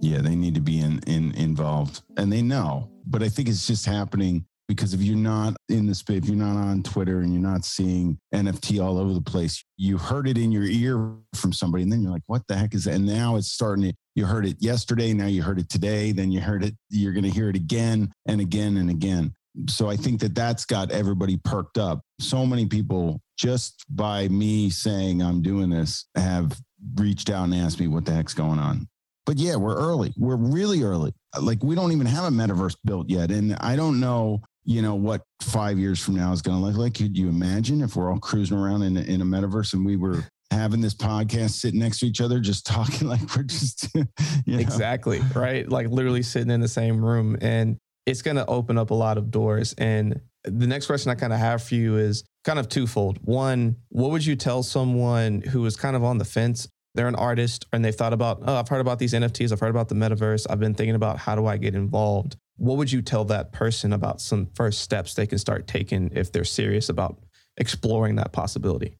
Yeah, 0.01 0.21
they 0.21 0.37
need 0.37 0.55
to 0.55 0.61
be 0.61 0.81
in, 0.81 1.01
in 1.07 1.35
involved, 1.35 2.03
and 2.17 2.33
they 2.33 2.43
know. 2.43 2.91
But 3.07 3.23
I 3.23 3.29
think 3.29 3.49
it's 3.49 3.67
just 3.67 3.87
happening 3.87 4.45
because 4.69 4.93
if 4.93 5.01
you're 5.01 5.17
not 5.17 5.57
in 5.71 5.87
the 5.87 5.95
space, 5.95 6.19
if 6.19 6.27
you're 6.27 6.37
not 6.37 6.57
on 6.57 6.83
Twitter 6.83 7.21
and 7.21 7.33
you're 7.33 7.43
not 7.43 7.65
seeing 7.65 8.19
NFT 8.35 8.85
all 8.85 8.99
over 8.99 9.15
the 9.15 9.23
place, 9.23 9.65
you 9.79 9.97
heard 9.97 10.29
it 10.29 10.37
in 10.37 10.53
your 10.53 10.65
ear 10.65 11.15
from 11.35 11.53
somebody, 11.53 11.83
and 11.83 11.91
then 11.91 12.03
you're 12.03 12.13
like, 12.13 12.23
"What 12.27 12.43
the 12.47 12.57
heck 12.57 12.75
is 12.75 12.85
that?" 12.85 12.95
And 12.95 13.07
now 13.07 13.37
it's 13.37 13.51
starting 13.51 13.85
to. 13.85 13.95
You 14.15 14.27
heard 14.27 14.47
it 14.47 14.57
yesterday, 14.61 15.15
now 15.15 15.27
you 15.27 15.43
heard 15.43 15.59
it 15.59 15.69
today, 15.69 16.13
then 16.13 16.31
you 16.31 16.41
heard 16.41 16.65
it. 16.65 16.75
You're 16.91 17.13
going 17.13 17.25
to 17.25 17.31
hear 17.31 17.49
it 17.49 17.57
again 17.57 18.13
and 18.27 18.41
again 18.41 18.77
and 18.77 18.91
again. 18.91 19.33
So 19.69 19.89
I 19.89 19.97
think 19.97 20.21
that 20.21 20.35
that's 20.35 20.65
got 20.65 20.91
everybody 20.91 21.39
perked 21.45 21.79
up. 21.79 22.01
So 22.21 22.47
many 22.47 22.67
people, 22.67 23.21
just 23.37 23.85
by 23.91 24.29
me 24.29 24.71
saying 24.71 25.23
I'm 25.23 25.43
doing 25.43 25.71
this, 25.71 26.07
have 26.17 26.59
reached 26.95 27.31
out 27.31 27.45
and 27.45 27.55
asked 27.55 27.81
me 27.81 27.89
what 27.89 28.05
the 28.05 28.13
heck's 28.13 28.35
going 28.35 28.59
on. 28.59 28.89
But 29.27 29.39
yeah, 29.39 29.57
we're 29.57 29.77
early. 29.77 30.15
We're 30.17 30.37
really 30.37 30.83
early. 30.83 31.13
Like 31.41 31.63
we 31.63 31.75
don't 31.75 31.93
even 31.93 32.07
have 32.07 32.25
a 32.25 32.31
metaverse 32.31 32.77
built 32.85 33.11
yet. 33.11 33.31
And 33.31 33.57
I 33.57 33.77
don't 33.77 34.01
know 34.01 34.43
you 34.69 34.83
know 34.83 34.95
what 34.95 35.23
five 35.41 35.79
years 35.79 35.99
from 35.99 36.15
now 36.15 36.31
is 36.31 36.43
going 36.43 36.59
to 36.59 36.63
look 36.63 36.77
like 36.77 36.93
could 36.93 37.17
you 37.17 37.31
imagine 37.31 37.81
if 37.81 37.97
we're 37.97 38.13
all 38.13 38.19
cruising 38.19 38.57
around 38.57 38.83
in, 38.83 38.99
in 38.99 39.23
a 39.23 39.25
metaverse 39.25 39.73
and 39.73 39.85
we 39.85 39.97
were 39.97 40.23
having 40.51 40.83
this 40.83 40.95
podcast 40.95 41.53
sitting 41.53 41.81
next 41.81 42.01
to 42.01 42.07
each 42.07 42.21
other 42.21 42.39
just 42.39 42.67
talking 42.67 43.09
like 43.09 43.35
we're 43.35 43.45
just 43.45 43.89
you 43.95 44.05
know? 44.47 44.59
exactly 44.59 45.21
right 45.35 45.71
like 45.71 45.89
literally 45.89 46.23
sitting 46.23 46.51
in 46.51 46.61
the 46.61 46.69
same 46.69 47.03
room 47.03 47.35
and 47.41 47.79
it's 48.09 48.23
going 48.23 48.37
to 48.37 48.47
open 48.47 48.79
up 48.79 48.91
a 48.91 48.95
lot 48.95 49.19
of 49.19 49.31
doors. 49.31 49.75
And 49.77 50.21
the 50.45 50.67
next 50.67 50.87
question 50.87 51.11
i 51.11 51.15
kind 51.15 51.33
of 51.33 51.39
have 51.39 51.63
for 51.63 51.75
you 51.75 51.99
is 51.99 52.25
kind 52.45 52.59
of 52.59 52.69
twofold. 52.69 53.19
One 53.23 53.77
what 53.91 54.11
would 54.11 54.25
you 54.25 54.35
tell 54.35 54.63
someone 54.63 55.43
who 55.43 55.65
is 55.67 55.77
kind 55.77 55.95
of 55.95 56.03
on 56.03 56.17
the 56.17 56.25
fence? 56.25 56.69
They're 56.95 57.09
an 57.09 57.15
artist 57.15 57.67
and 57.73 57.85
they've 57.85 57.95
thought 57.95 58.15
about 58.15 58.43
oh 58.47 58.57
i've 58.57 58.69
heard 58.69 58.81
about 58.81 58.99
these 58.99 59.13
nfts 59.13 59.53
i've 59.53 59.61
heard 59.61 59.71
about 59.71 59.89
the 59.89 59.95
metaverse. 59.95 60.47
I've 60.49 60.59
been 60.59 60.75
thinking 60.75 60.95
about 60.95 61.19
how 61.19 61.35
do 61.35 61.47
i 61.47 61.59
get 61.59 61.75
involved. 61.75 62.37
What 62.57 62.79
would 62.79 62.91
you 62.91 63.03
tell 63.03 63.25
that 63.27 63.53
person 63.53 63.93
about 63.93 64.21
some 64.21 64.49
first 64.55 64.81
steps 64.81 65.15
they 65.15 65.27
can 65.27 65.39
start 65.39 65.67
taking 65.67 66.11
if 66.15 66.33
they're 66.33 66.45
serious 66.45 66.89
about 66.89 67.19
exploring 67.59 68.17
that 68.17 68.33
possibility? 68.33 68.97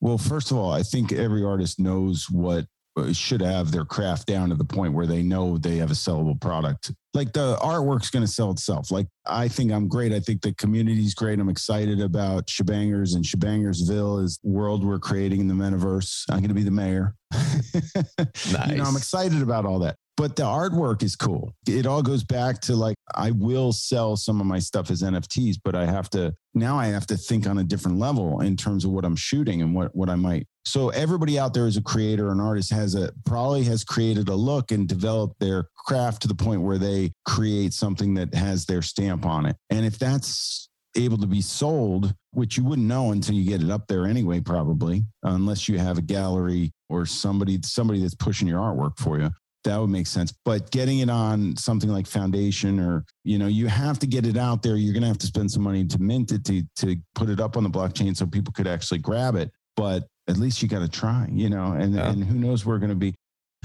Well, 0.00 0.18
first 0.18 0.50
of 0.50 0.56
all, 0.56 0.72
I 0.72 0.82
think 0.82 1.12
every 1.12 1.44
artist 1.44 1.78
knows 1.78 2.28
what 2.30 2.66
should 3.12 3.40
have 3.40 3.70
their 3.70 3.84
craft 3.84 4.26
down 4.26 4.48
to 4.50 4.54
the 4.54 4.64
point 4.64 4.92
where 4.92 5.06
they 5.06 5.22
know 5.22 5.58
they 5.58 5.76
have 5.76 5.90
a 5.90 5.94
sellable 5.94 6.40
product. 6.40 6.92
Like 7.14 7.32
the 7.32 7.56
artwork's 7.56 8.10
going 8.10 8.24
to 8.24 8.30
sell 8.30 8.50
itself. 8.50 8.90
Like 8.90 9.06
I 9.26 9.48
think 9.48 9.72
I'm 9.72 9.88
great. 9.88 10.12
I 10.12 10.20
think 10.20 10.42
the 10.42 10.54
community's 10.54 11.14
great. 11.14 11.40
I'm 11.40 11.48
excited 11.48 12.00
about 12.00 12.46
Shabangrs 12.46 13.14
and 13.14 13.24
Shabangrsville 13.24 14.22
is 14.22 14.38
world 14.42 14.84
we're 14.84 14.98
creating 14.98 15.40
in 15.40 15.48
the 15.48 15.54
metaverse. 15.54 16.24
I'm 16.30 16.38
going 16.38 16.48
to 16.48 16.54
be 16.54 16.62
the 16.62 16.70
mayor. 16.70 17.14
nice. 17.32 18.68
You 18.68 18.76
know, 18.76 18.84
I'm 18.84 18.96
excited 18.96 19.42
about 19.42 19.64
all 19.64 19.80
that 19.80 19.96
but 20.20 20.36
the 20.36 20.42
artwork 20.42 21.02
is 21.02 21.16
cool. 21.16 21.54
It 21.66 21.86
all 21.86 22.02
goes 22.02 22.22
back 22.22 22.60
to 22.62 22.76
like, 22.76 22.94
I 23.14 23.30
will 23.30 23.72
sell 23.72 24.16
some 24.16 24.38
of 24.38 24.46
my 24.46 24.58
stuff 24.58 24.90
as 24.90 25.00
NFTs, 25.00 25.56
but 25.64 25.74
I 25.74 25.86
have 25.86 26.10
to, 26.10 26.34
now 26.52 26.78
I 26.78 26.88
have 26.88 27.06
to 27.06 27.16
think 27.16 27.46
on 27.46 27.56
a 27.56 27.64
different 27.64 27.98
level 27.98 28.42
in 28.42 28.54
terms 28.54 28.84
of 28.84 28.90
what 28.90 29.06
I'm 29.06 29.16
shooting 29.16 29.62
and 29.62 29.74
what, 29.74 29.96
what 29.96 30.10
I 30.10 30.16
might. 30.16 30.46
So 30.66 30.90
everybody 30.90 31.38
out 31.38 31.54
there 31.54 31.66
as 31.66 31.78
a 31.78 31.82
creator, 31.82 32.30
an 32.30 32.38
artist 32.38 32.70
has 32.70 32.94
a, 32.94 33.10
probably 33.24 33.62
has 33.62 33.82
created 33.82 34.28
a 34.28 34.34
look 34.34 34.72
and 34.72 34.86
developed 34.86 35.40
their 35.40 35.68
craft 35.86 36.20
to 36.20 36.28
the 36.28 36.34
point 36.34 36.60
where 36.60 36.76
they 36.76 37.12
create 37.24 37.72
something 37.72 38.12
that 38.12 38.34
has 38.34 38.66
their 38.66 38.82
stamp 38.82 39.24
on 39.24 39.46
it. 39.46 39.56
And 39.70 39.86
if 39.86 39.98
that's 39.98 40.68
able 40.96 41.16
to 41.16 41.26
be 41.26 41.40
sold, 41.40 42.12
which 42.32 42.58
you 42.58 42.64
wouldn't 42.64 42.86
know 42.86 43.12
until 43.12 43.36
you 43.36 43.48
get 43.48 43.62
it 43.62 43.70
up 43.70 43.86
there 43.86 44.04
anyway, 44.04 44.40
probably, 44.40 45.06
unless 45.22 45.66
you 45.66 45.78
have 45.78 45.96
a 45.96 46.02
gallery 46.02 46.72
or 46.90 47.06
somebody 47.06 47.58
somebody 47.62 48.02
that's 48.02 48.14
pushing 48.14 48.48
your 48.48 48.60
artwork 48.60 48.98
for 48.98 49.18
you 49.18 49.30
that 49.64 49.78
would 49.78 49.90
make 49.90 50.06
sense 50.06 50.32
but 50.44 50.70
getting 50.70 51.00
it 51.00 51.10
on 51.10 51.56
something 51.56 51.90
like 51.90 52.06
foundation 52.06 52.78
or 52.80 53.04
you 53.24 53.38
know 53.38 53.46
you 53.46 53.66
have 53.66 53.98
to 53.98 54.06
get 54.06 54.26
it 54.26 54.36
out 54.36 54.62
there 54.62 54.76
you're 54.76 54.92
going 54.92 55.02
to 55.02 55.08
have 55.08 55.18
to 55.18 55.26
spend 55.26 55.50
some 55.50 55.62
money 55.62 55.84
to 55.84 56.00
mint 56.00 56.32
it 56.32 56.44
to 56.44 56.62
to 56.76 56.96
put 57.14 57.28
it 57.28 57.40
up 57.40 57.56
on 57.56 57.62
the 57.62 57.70
blockchain 57.70 58.16
so 58.16 58.26
people 58.26 58.52
could 58.52 58.66
actually 58.66 58.98
grab 58.98 59.34
it 59.34 59.50
but 59.76 60.06
at 60.28 60.36
least 60.36 60.62
you 60.62 60.68
got 60.68 60.80
to 60.80 60.88
try 60.88 61.26
you 61.30 61.50
know 61.50 61.72
and 61.72 61.94
yeah. 61.94 62.10
and 62.10 62.24
who 62.24 62.34
knows 62.34 62.64
where 62.64 62.76
we're 62.76 62.80
going 62.80 62.90
to 62.90 62.96
be 62.96 63.14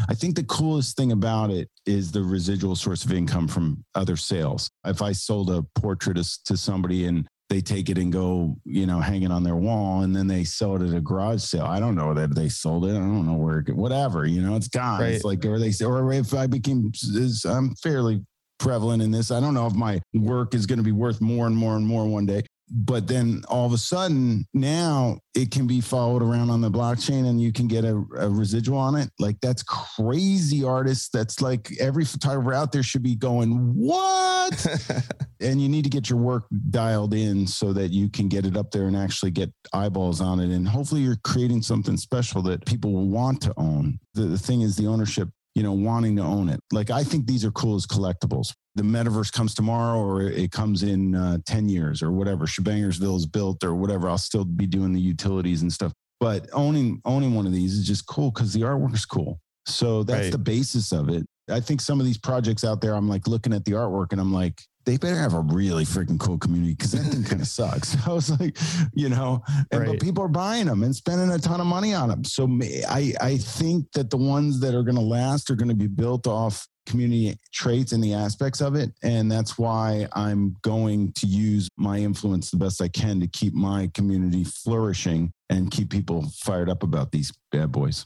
I 0.10 0.14
think 0.14 0.36
the 0.36 0.44
coolest 0.44 0.98
thing 0.98 1.12
about 1.12 1.52
it 1.52 1.70
is 1.86 2.12
the 2.12 2.22
residual 2.22 2.76
source 2.76 3.06
of 3.06 3.14
income 3.14 3.48
from 3.48 3.84
other 3.96 4.18
sales. 4.18 4.70
If 4.86 5.02
I 5.02 5.14
sold 5.14 5.50
a 5.50 5.64
portrait 5.80 6.18
to 6.18 6.58
somebody 6.58 7.06
and 7.06 7.26
they 7.50 7.62
take 7.62 7.90
it 7.90 7.98
and 7.98 8.12
go, 8.12 8.58
you 8.66 8.86
know, 8.86 9.00
hang 9.00 9.24
it 9.24 9.32
on 9.32 9.44
their 9.44 9.56
wall, 9.56 10.02
and 10.02 10.16
then 10.16 10.28
they 10.28 10.44
sell 10.44 10.76
it 10.76 10.82
at 10.82 10.96
a 10.96 11.02
garage 11.02 11.42
sale. 11.42 11.66
I 11.66 11.80
don't 11.80 11.96
know 11.96 12.14
that 12.14 12.34
they 12.36 12.50
sold 12.50 12.86
it. 12.86 12.92
I 12.92 13.00
don't 13.00 13.28
know 13.28 13.36
where, 13.36 13.60
it, 13.60 13.76
whatever, 13.76 14.26
you 14.26 14.42
know, 14.42 14.56
it's 14.56 14.68
gone. 14.68 15.02
Right. 15.02 15.14
It's 15.14 15.24
like, 15.24 15.46
or 15.46 15.60
they, 15.60 15.72
say 15.72 15.86
or 15.86 16.12
if 16.12 16.34
I 16.34 16.48
became, 16.48 16.92
I'm 17.46 17.76
fairly 17.76 18.26
prevalent 18.58 19.04
in 19.04 19.12
this. 19.12 19.32
I 19.32 19.40
don't 19.40 19.54
know 19.54 19.68
if 19.68 19.76
my 19.76 20.02
work 20.14 20.56
is 20.56 20.66
going 20.66 20.78
to 20.78 20.84
be 20.84 20.92
worth 20.92 21.22
more 21.22 21.46
and 21.46 21.56
more 21.56 21.76
and 21.76 21.86
more 21.86 22.08
one 22.08 22.26
day 22.26 22.44
but 22.70 23.08
then 23.08 23.44
all 23.48 23.66
of 23.66 23.74
a 23.74 23.78
sudden 23.78 24.46
now 24.54 25.20
it 25.36 25.52
can 25.52 25.68
be 25.68 25.82
followed 25.82 26.24
around 26.24 26.50
on 26.50 26.62
the 26.62 26.72
blockchain 26.72 27.28
and 27.28 27.40
you 27.40 27.52
can 27.52 27.68
get 27.68 27.86
a, 27.86 27.96
a, 28.18 28.30
residual 28.30 28.78
on 28.78 28.96
it. 28.96 29.10
Like 29.20 29.40
that's 29.42 29.64
crazy 29.64 30.64
artists. 30.64 31.10
That's 31.10 31.42
like 31.42 31.70
every 31.80 32.06
photographer 32.06 32.54
out 32.54 32.72
there 32.72 32.84
should 32.84 33.04
be 33.04 33.16
going 33.16 33.52
what? 33.76 34.66
And 35.42 35.62
you 35.62 35.68
need 35.68 35.84
to 35.84 35.90
get 35.90 36.10
your 36.10 36.18
work 36.18 36.46
dialed 36.70 37.14
in 37.14 37.46
so 37.46 37.74
that 37.74 37.92
you 37.92 38.10
can 38.10 38.30
get 38.30 38.46
it 38.46 38.56
up 38.56 38.72
there 38.72 38.88
and 38.88 38.96
actually 38.96 39.32
get 39.32 39.52
eyeballs 39.74 40.22
on 40.22 40.40
it. 40.40 40.50
And 40.50 40.68
hopefully 40.68 41.02
you're 41.02 41.20
creating 41.24 41.62
something 41.62 41.98
special 41.98 42.42
that 42.44 42.66
people 42.66 42.94
will 42.94 43.10
want 43.10 43.42
to 43.42 43.54
own. 43.58 44.00
The, 44.14 44.24
the 44.24 44.38
thing 44.40 44.62
is 44.62 44.78
the 44.78 44.88
ownership 44.88 45.30
you 45.56 45.64
know, 45.64 45.72
wanting 45.72 46.18
to 46.18 46.22
own 46.22 46.50
it. 46.50 46.60
Like 46.72 46.92
I 46.92 47.04
think 47.04 47.26
these 47.26 47.46
are 47.46 47.52
cool 47.52 47.76
as 47.76 47.88
collectibles. 47.88 48.54
The 48.76 48.84
metaverse 48.84 49.32
comes 49.32 49.54
tomorrow, 49.54 50.00
or 50.00 50.22
it 50.22 50.52
comes 50.52 50.84
in 50.84 51.16
uh, 51.16 51.38
ten 51.46 51.70
years, 51.70 52.04
or 52.04 52.12
whatever. 52.12 52.46
Shabangrsville 52.46 53.18
is 53.18 53.26
built, 53.26 53.64
or 53.64 53.74
whatever. 53.76 54.10
I'll 54.10 54.18
still 54.18 54.46
be 54.46 54.68
doing 54.68 54.94
the 54.94 55.00
utilities 55.00 55.62
and 55.62 55.72
stuff. 55.72 55.94
But 56.20 56.50
owning 56.54 57.02
owning 57.06 57.36
one 57.36 57.46
of 57.46 57.54
these 57.54 57.74
is 57.74 57.88
just 57.88 58.06
cool 58.08 58.32
because 58.32 58.54
the 58.54 58.62
artwork 58.62 58.94
is 58.94 59.06
cool. 59.06 59.40
So 59.68 60.04
that's 60.04 60.26
right. 60.26 60.32
the 60.32 60.38
basis 60.38 60.92
of 60.92 61.10
it. 61.10 61.26
I 61.50 61.60
think 61.60 61.82
some 61.82 62.00
of 62.00 62.06
these 62.06 62.18
projects 62.18 62.64
out 62.64 62.82
there, 62.82 62.94
I'm 62.94 63.08
like 63.08 63.28
looking 63.28 63.54
at 63.54 63.66
the 63.66 63.74
artwork 63.74 64.12
and 64.12 64.22
I'm 64.22 64.34
like, 64.34 64.62
they 64.86 64.98
better 64.98 65.18
have 65.18 65.34
a 65.34 65.42
really 65.42 65.84
freaking 65.84 66.20
cool 66.20 66.38
community 66.38 66.74
because 66.74 66.92
that 66.92 67.04
thing 67.04 67.24
kind 67.24 67.42
of 67.42 67.48
sucks. 67.48 67.96
I 68.08 68.12
was 68.12 68.30
like, 68.40 68.58
you 68.94 69.10
know, 69.10 69.44
and, 69.72 69.82
right. 69.82 69.90
but 69.92 70.00
people 70.00 70.24
are 70.24 70.30
buying 70.30 70.68
them 70.68 70.84
and 70.84 70.96
spending 70.96 71.32
a 71.32 71.40
ton 71.40 71.60
of 71.60 71.68
money 71.68 71.94
on 71.94 72.10
them. 72.10 72.24
So 72.24 72.48
I, 72.90 73.14
I 73.20 73.38
think 73.38 73.92
that 73.94 74.10
the 74.10 74.18
ones 74.18 74.60
that 74.60 74.76
are 74.76 74.84
going 74.84 74.96
to 74.96 75.02
last 75.02 75.50
are 75.50 75.56
going 75.56 75.70
to 75.70 75.76
be 75.76 75.88
built 75.88 76.28
off 76.28 76.68
community 76.86 77.36
traits 77.52 77.92
and 77.92 78.04
the 78.04 78.14
aspects 78.14 78.62
of 78.62 78.76
it. 78.76 78.92
And 79.04 79.32
that's 79.32 79.58
why 79.58 80.08
I'm 80.14 80.56
going 80.62 81.14
to 81.14 81.28
use 81.28 81.68
my 81.78 81.98
influence 81.98 82.52
the 82.52 82.58
best 82.58 82.82
I 82.82 82.88
can 82.88 83.20
to 83.22 83.28
keep 83.28 83.54
my 83.54 83.90
community 83.94 84.44
flourishing 84.44 85.32
and 85.50 85.72
keep 85.72 85.90
people 85.90 86.30
fired 86.44 86.70
up 86.70 86.84
about 86.84 87.12
these 87.12 87.34
bad 87.52 87.72
boys. 87.72 88.06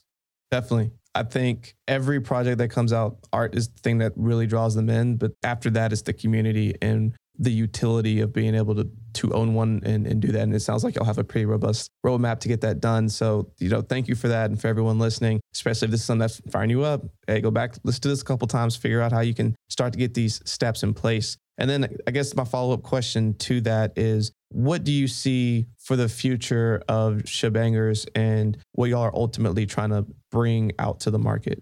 Definitely. 0.51 0.91
I 1.15 1.23
think 1.23 1.75
every 1.87 2.21
project 2.21 2.59
that 2.59 2.69
comes 2.69 2.93
out, 2.93 3.17
art 3.33 3.55
is 3.55 3.69
the 3.69 3.79
thing 3.79 3.97
that 3.99 4.13
really 4.15 4.47
draws 4.47 4.75
them 4.75 4.89
in. 4.89 5.17
But 5.17 5.31
after 5.43 5.69
that, 5.71 5.91
it's 5.91 6.03
the 6.03 6.13
community 6.13 6.75
and 6.81 7.13
the 7.37 7.51
utility 7.51 8.19
of 8.19 8.33
being 8.33 8.53
able 8.53 8.75
to 8.75 8.89
to 9.11 9.33
own 9.33 9.53
one 9.53 9.81
and, 9.83 10.05
and 10.05 10.21
do 10.21 10.31
that. 10.31 10.41
And 10.41 10.53
it 10.53 10.59
sounds 10.59 10.83
like 10.83 10.95
you'll 10.95 11.05
have 11.05 11.17
a 11.17 11.23
pretty 11.23 11.45
robust 11.45 11.89
roadmap 12.05 12.39
to 12.41 12.47
get 12.47 12.61
that 12.61 12.79
done. 12.79 13.09
So, 13.09 13.51
you 13.59 13.69
know, 13.69 13.81
thank 13.81 14.07
you 14.07 14.15
for 14.15 14.27
that. 14.27 14.49
And 14.49 14.59
for 14.59 14.67
everyone 14.67 14.99
listening, 14.99 15.39
especially 15.53 15.87
if 15.87 15.91
this 15.91 16.01
is 16.01 16.05
something 16.05 16.19
that's 16.19 16.41
firing 16.51 16.69
you 16.69 16.83
up, 16.83 17.01
hey, 17.25 17.41
go 17.41 17.49
back, 17.49 17.75
listen 17.83 18.01
to 18.01 18.09
this 18.09 18.21
a 18.21 18.25
couple 18.25 18.47
times, 18.47 18.75
figure 18.75 19.01
out 19.01 19.11
how 19.11 19.21
you 19.21 19.33
can 19.33 19.55
start 19.69 19.93
to 19.93 19.99
get 19.99 20.13
these 20.13 20.41
steps 20.45 20.83
in 20.83 20.93
place. 20.93 21.37
And 21.59 21.69
then 21.69 21.97
I 22.07 22.11
guess 22.11 22.33
my 22.35 22.45
follow 22.45 22.73
up 22.73 22.83
question 22.83 23.33
to 23.35 23.61
that 23.61 23.97
is 23.97 24.31
what 24.47 24.83
do 24.83 24.91
you 24.91 25.07
see 25.07 25.67
for 25.77 25.95
the 25.95 26.09
future 26.09 26.81
of 26.87 27.17
Shabangrs 27.23 28.07
and 28.15 28.57
what 28.71 28.89
y'all 28.89 29.01
are 29.01 29.15
ultimately 29.15 29.65
trying 29.65 29.89
to 29.89 30.07
bring 30.31 30.71
out 30.79 31.01
to 31.01 31.11
the 31.11 31.19
market? 31.19 31.61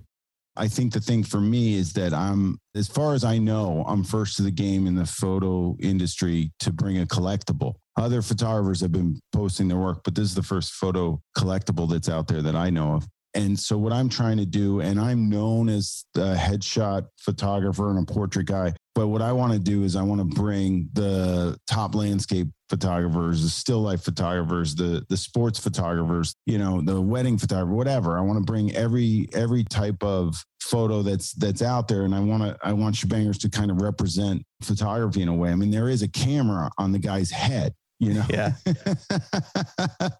I 0.55 0.67
think 0.67 0.93
the 0.93 1.01
thing 1.01 1.23
for 1.23 1.41
me 1.41 1.75
is 1.75 1.93
that 1.93 2.13
I'm, 2.13 2.59
as 2.75 2.87
far 2.87 3.13
as 3.13 3.23
I 3.23 3.37
know, 3.37 3.83
I'm 3.87 4.03
first 4.03 4.37
to 4.37 4.43
the 4.43 4.51
game 4.51 4.87
in 4.87 4.95
the 4.95 5.05
photo 5.05 5.75
industry 5.79 6.51
to 6.61 6.71
bring 6.71 6.99
a 6.99 7.05
collectible. 7.05 7.75
Other 7.95 8.21
photographers 8.21 8.81
have 8.81 8.91
been 8.91 9.19
posting 9.33 9.67
their 9.67 9.77
work, 9.77 10.01
but 10.03 10.15
this 10.15 10.25
is 10.25 10.35
the 10.35 10.43
first 10.43 10.73
photo 10.73 11.21
collectible 11.37 11.89
that's 11.89 12.09
out 12.09 12.27
there 12.27 12.41
that 12.41 12.55
I 12.55 12.69
know 12.69 12.93
of. 12.93 13.07
And 13.33 13.59
so, 13.59 13.77
what 13.77 13.93
I'm 13.93 14.09
trying 14.09 14.37
to 14.37 14.47
do, 14.47 14.79
and 14.79 14.99
I'm 14.99 15.29
known 15.29 15.69
as 15.69 16.05
the 16.15 16.33
headshot 16.33 17.05
photographer 17.19 17.91
and 17.91 17.99
a 17.99 18.11
portrait 18.11 18.47
guy, 18.47 18.73
but 18.97 19.09
what 19.09 19.21
I 19.21 19.31
want 19.31 19.53
to 19.53 19.59
do 19.59 19.83
is 19.83 19.95
I 19.95 20.01
want 20.01 20.21
to 20.21 20.35
bring 20.35 20.89
the 20.93 21.55
top 21.67 21.93
landscape 21.93 22.47
photographers, 22.67 23.43
the 23.43 23.49
still 23.49 23.79
life 23.83 24.01
photographers, 24.01 24.73
the 24.73 25.05
the 25.07 25.15
sports 25.15 25.59
photographers, 25.59 26.33
you 26.47 26.57
know, 26.57 26.81
the 26.81 26.99
wedding 26.99 27.37
photographer, 27.37 27.75
whatever. 27.75 28.17
I 28.17 28.21
want 28.21 28.39
to 28.39 28.43
bring 28.43 28.75
every 28.75 29.29
every 29.33 29.63
type 29.65 30.01
of 30.01 30.43
photo 30.63 31.03
that's 31.03 31.33
that's 31.33 31.61
out 31.61 31.87
there, 31.87 32.05
and 32.05 32.15
I 32.15 32.21
want 32.21 32.41
to 32.41 32.57
I 32.63 32.73
want 32.73 32.95
Shabangrs 32.95 33.39
to 33.41 33.51
kind 33.51 33.69
of 33.69 33.83
represent 33.83 34.41
photography 34.63 35.21
in 35.21 35.27
a 35.27 35.35
way. 35.35 35.51
I 35.51 35.55
mean, 35.55 35.69
there 35.69 35.89
is 35.89 36.01
a 36.01 36.07
camera 36.07 36.71
on 36.79 36.91
the 36.91 36.97
guy's 36.97 37.29
head, 37.29 37.75
you 37.99 38.13
know? 38.13 38.25
Yeah. 38.29 38.53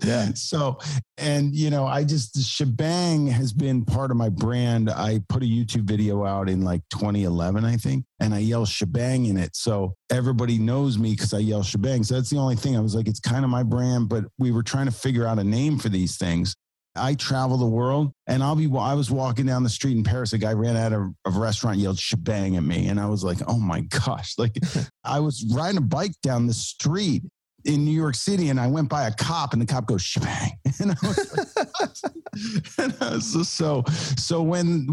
Yeah. 0.04 0.34
So 0.36 0.80
and 1.18 1.54
you 1.54 1.70
know 1.70 1.86
i 1.86 2.04
just 2.04 2.40
shebang 2.40 3.28
has 3.28 3.52
been 3.52 3.84
part 3.84 4.12
of 4.12 4.18
my 4.18 4.30
brand. 4.30 4.90
I 4.90 5.22
put 5.28 5.44
a 5.44 5.46
youtube 5.46 5.84
video 5.84 6.26
out 6.26 6.50
in 6.50 6.62
like 6.62 6.82
2011 6.92 7.66
i 7.66 7.76
think 7.76 8.06
and 8.20 8.34
i 8.34 8.40
yell 8.40 8.66
shebang 8.66 9.26
in 9.26 9.38
it. 9.38 9.56
So 9.56 9.96
everybody 10.10 10.58
knows 10.58 10.98
me 10.98 11.12
because 11.12 11.34
i 11.34 11.40
yell 11.40 11.64
shebang. 11.64 12.04
So 12.04 12.16
that's 12.16 12.30
the 12.30 12.38
only 12.38 12.56
thing. 12.56 12.78
I 12.78 12.80
was 12.80 12.96
like 12.96 13.08
it's 13.08 13.20
kind 13.20 13.44
of 13.44 13.50
my 13.52 13.64
brand 13.64 14.10
but 14.10 14.26
we 14.38 14.52
were 14.52 14.64
trying 14.64 14.86
to 14.86 14.92
figure 14.92 15.26
out 15.26 15.40
a 15.40 15.44
name 15.44 15.78
for 15.78 15.90
these 15.90 16.18
things. 16.18 16.56
I 16.96 17.14
travel 17.14 17.58
the 17.58 17.66
world 17.66 18.12
and 18.26 18.42
I'll 18.42 18.56
be, 18.56 18.70
I 18.78 18.94
was 18.94 19.12
walking 19.12 19.46
down 19.46 19.64
the 19.64 19.70
street 19.70 19.98
in 19.98 20.04
Paris. 20.04 20.34
A 20.34 20.38
guy 20.38 20.54
ran 20.54 20.76
out 20.76 20.94
of 20.94 21.14
a 21.26 21.30
restaurant, 21.30 21.78
yelled 21.78 22.00
shebang 22.00 22.56
at 22.58 22.64
me. 22.64 22.88
And 22.88 23.00
I 23.00 23.06
was 23.06 23.24
like, 23.24 23.38
oh 23.48 23.60
my 23.60 23.82
gosh. 23.82 24.34
Like 24.38 24.58
I 25.04 25.20
was 25.20 25.46
riding 25.54 25.78
a 25.78 25.82
bike 25.82 26.14
down 26.24 26.48
the 26.48 26.54
street 26.54 27.24
in 27.66 27.84
New 27.84 27.92
York 27.92 28.16
City 28.16 28.50
and 28.50 28.60
I 28.60 28.68
went 28.68 28.90
by 28.90 29.08
a 29.08 29.14
cop 29.14 29.54
and 29.54 29.62
the 29.62 29.66
cop 29.66 29.86
goes 29.86 30.02
shebang. 30.02 30.58
And 30.80 30.92
I 30.92 31.08
was 31.08 31.36
like, 31.36 32.78
and 32.78 32.96
I 33.02 33.16
was 33.16 33.34
just 33.34 33.54
so, 33.56 33.84
so 33.88 34.44
when 34.44 34.86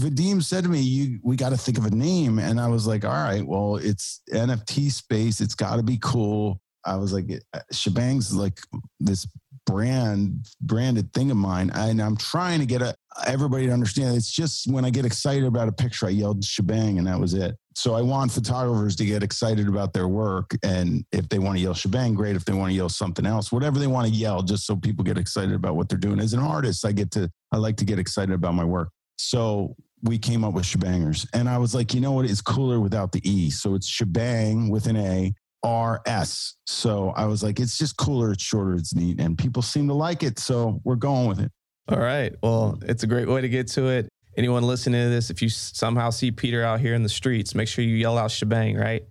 Vadim 0.00 0.42
said 0.42 0.64
to 0.64 0.70
me, 0.70 0.80
you, 0.80 1.20
we 1.22 1.36
got 1.36 1.50
to 1.50 1.56
think 1.56 1.78
of 1.78 1.86
a 1.86 1.90
name. 1.90 2.40
And 2.40 2.60
I 2.60 2.66
was 2.66 2.88
like, 2.88 3.04
all 3.04 3.12
right, 3.12 3.46
well, 3.46 3.76
it's 3.76 4.20
NFT 4.32 4.90
space. 4.90 5.40
It's 5.40 5.54
got 5.54 5.76
to 5.76 5.84
be 5.84 5.98
cool. 6.02 6.60
I 6.84 6.96
was 6.96 7.12
like, 7.12 7.26
shebang's 7.70 8.34
like 8.34 8.58
this 8.98 9.28
brand 9.70 10.48
branded 10.60 11.12
thing 11.12 11.30
of 11.30 11.36
mine 11.36 11.70
and 11.74 12.00
i'm 12.00 12.16
trying 12.16 12.58
to 12.58 12.66
get 12.66 12.80
a, 12.80 12.94
everybody 13.26 13.66
to 13.66 13.72
understand 13.72 14.16
it's 14.16 14.30
just 14.30 14.70
when 14.72 14.84
i 14.84 14.90
get 14.90 15.04
excited 15.04 15.44
about 15.44 15.68
a 15.68 15.72
picture 15.72 16.06
i 16.06 16.10
yelled 16.10 16.42
shebang 16.42 16.98
and 16.98 17.06
that 17.06 17.20
was 17.20 17.34
it 17.34 17.54
so 17.78 17.94
I 17.94 18.02
want 18.02 18.32
photographers 18.32 18.96
to 18.96 19.04
get 19.04 19.22
excited 19.22 19.68
about 19.68 19.92
their 19.92 20.08
work. 20.08 20.50
And 20.64 21.04
if 21.12 21.28
they 21.28 21.38
want 21.38 21.58
to 21.58 21.62
yell 21.62 21.74
shebang, 21.74 22.14
great. 22.14 22.34
If 22.34 22.44
they 22.44 22.52
want 22.52 22.70
to 22.70 22.74
yell 22.74 22.88
something 22.88 23.24
else, 23.24 23.52
whatever 23.52 23.78
they 23.78 23.86
want 23.86 24.08
to 24.08 24.12
yell, 24.12 24.42
just 24.42 24.66
so 24.66 24.74
people 24.74 25.04
get 25.04 25.16
excited 25.16 25.54
about 25.54 25.76
what 25.76 25.88
they're 25.88 25.96
doing. 25.96 26.18
As 26.18 26.32
an 26.32 26.40
artist, 26.40 26.84
I 26.84 26.90
get 26.90 27.12
to, 27.12 27.30
I 27.52 27.56
like 27.56 27.76
to 27.76 27.84
get 27.84 28.00
excited 28.00 28.34
about 28.34 28.54
my 28.54 28.64
work. 28.64 28.88
So 29.16 29.76
we 30.02 30.18
came 30.18 30.42
up 30.42 30.54
with 30.54 30.66
shebangers. 30.66 31.24
And 31.32 31.48
I 31.48 31.58
was 31.58 31.72
like, 31.72 31.94
you 31.94 32.00
know 32.00 32.10
what? 32.10 32.24
It's 32.24 32.40
cooler 32.40 32.80
without 32.80 33.12
the 33.12 33.20
E. 33.22 33.48
So 33.50 33.76
it's 33.76 33.86
shebang 33.86 34.70
with 34.70 34.86
an 34.88 34.96
A. 34.96 35.32
R 35.62 36.00
S. 36.06 36.54
So 36.66 37.10
I 37.16 37.26
was 37.26 37.42
like, 37.42 37.60
it's 37.60 37.78
just 37.78 37.96
cooler, 37.96 38.32
it's 38.32 38.42
shorter, 38.42 38.74
it's 38.74 38.94
neat, 38.94 39.20
and 39.20 39.36
people 39.36 39.62
seem 39.62 39.88
to 39.88 39.94
like 39.94 40.22
it. 40.22 40.38
So 40.38 40.80
we're 40.84 40.96
going 40.96 41.28
with 41.28 41.40
it. 41.40 41.50
All 41.88 41.98
right. 41.98 42.34
Well, 42.42 42.78
it's 42.82 43.02
a 43.02 43.06
great 43.06 43.28
way 43.28 43.40
to 43.40 43.48
get 43.48 43.68
to 43.68 43.86
it 43.86 44.08
anyone 44.38 44.62
listening 44.62 45.02
to 45.02 45.10
this, 45.10 45.30
if 45.30 45.42
you 45.42 45.48
somehow 45.48 46.10
see 46.10 46.30
Peter 46.30 46.62
out 46.62 46.80
here 46.80 46.94
in 46.94 47.02
the 47.02 47.08
streets, 47.08 47.54
make 47.54 47.66
sure 47.66 47.84
you 47.84 47.96
yell 47.96 48.16
out 48.16 48.30
shebang, 48.30 48.76
right? 48.76 49.02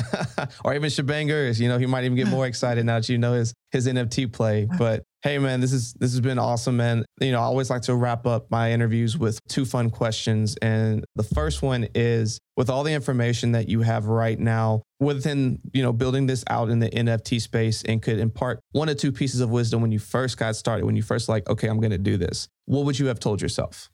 or 0.64 0.74
even 0.74 0.88
shebangers, 0.88 1.60
you 1.60 1.68
know, 1.68 1.76
he 1.76 1.86
might 1.86 2.04
even 2.04 2.16
get 2.16 2.28
more 2.28 2.46
excited 2.46 2.86
now 2.86 3.00
that 3.00 3.08
you 3.08 3.18
know 3.18 3.34
his 3.34 3.52
his 3.72 3.86
NFT 3.86 4.32
play. 4.32 4.68
But 4.78 5.02
hey 5.22 5.38
man, 5.38 5.60
this 5.60 5.72
is 5.72 5.92
this 5.94 6.12
has 6.12 6.20
been 6.20 6.38
awesome, 6.38 6.76
man. 6.76 7.04
You 7.20 7.32
know, 7.32 7.40
I 7.40 7.42
always 7.42 7.68
like 7.68 7.82
to 7.82 7.94
wrap 7.94 8.26
up 8.26 8.50
my 8.50 8.72
interviews 8.72 9.18
with 9.18 9.40
two 9.48 9.64
fun 9.64 9.90
questions. 9.90 10.56
And 10.62 11.04
the 11.16 11.22
first 11.22 11.62
one 11.62 11.88
is 11.94 12.38
with 12.56 12.70
all 12.70 12.84
the 12.84 12.92
information 12.92 13.52
that 13.52 13.68
you 13.68 13.80
have 13.80 14.06
right 14.06 14.38
now 14.38 14.82
within, 15.00 15.60
you 15.72 15.82
know, 15.82 15.92
building 15.92 16.26
this 16.26 16.44
out 16.48 16.68
in 16.70 16.78
the 16.78 16.90
NFT 16.90 17.40
space 17.40 17.82
and 17.82 18.00
could 18.00 18.18
impart 18.18 18.60
one 18.72 18.88
or 18.88 18.94
two 18.94 19.10
pieces 19.12 19.40
of 19.40 19.50
wisdom 19.50 19.82
when 19.82 19.90
you 19.90 19.98
first 19.98 20.38
got 20.38 20.54
started, 20.56 20.84
when 20.84 20.96
you 20.96 21.02
first 21.02 21.28
like, 21.28 21.48
okay, 21.48 21.68
I'm 21.68 21.80
gonna 21.80 21.98
do 21.98 22.16
this. 22.16 22.48
What 22.66 22.84
would 22.84 22.98
you 22.98 23.06
have 23.06 23.18
told 23.18 23.42
yourself? 23.42 23.90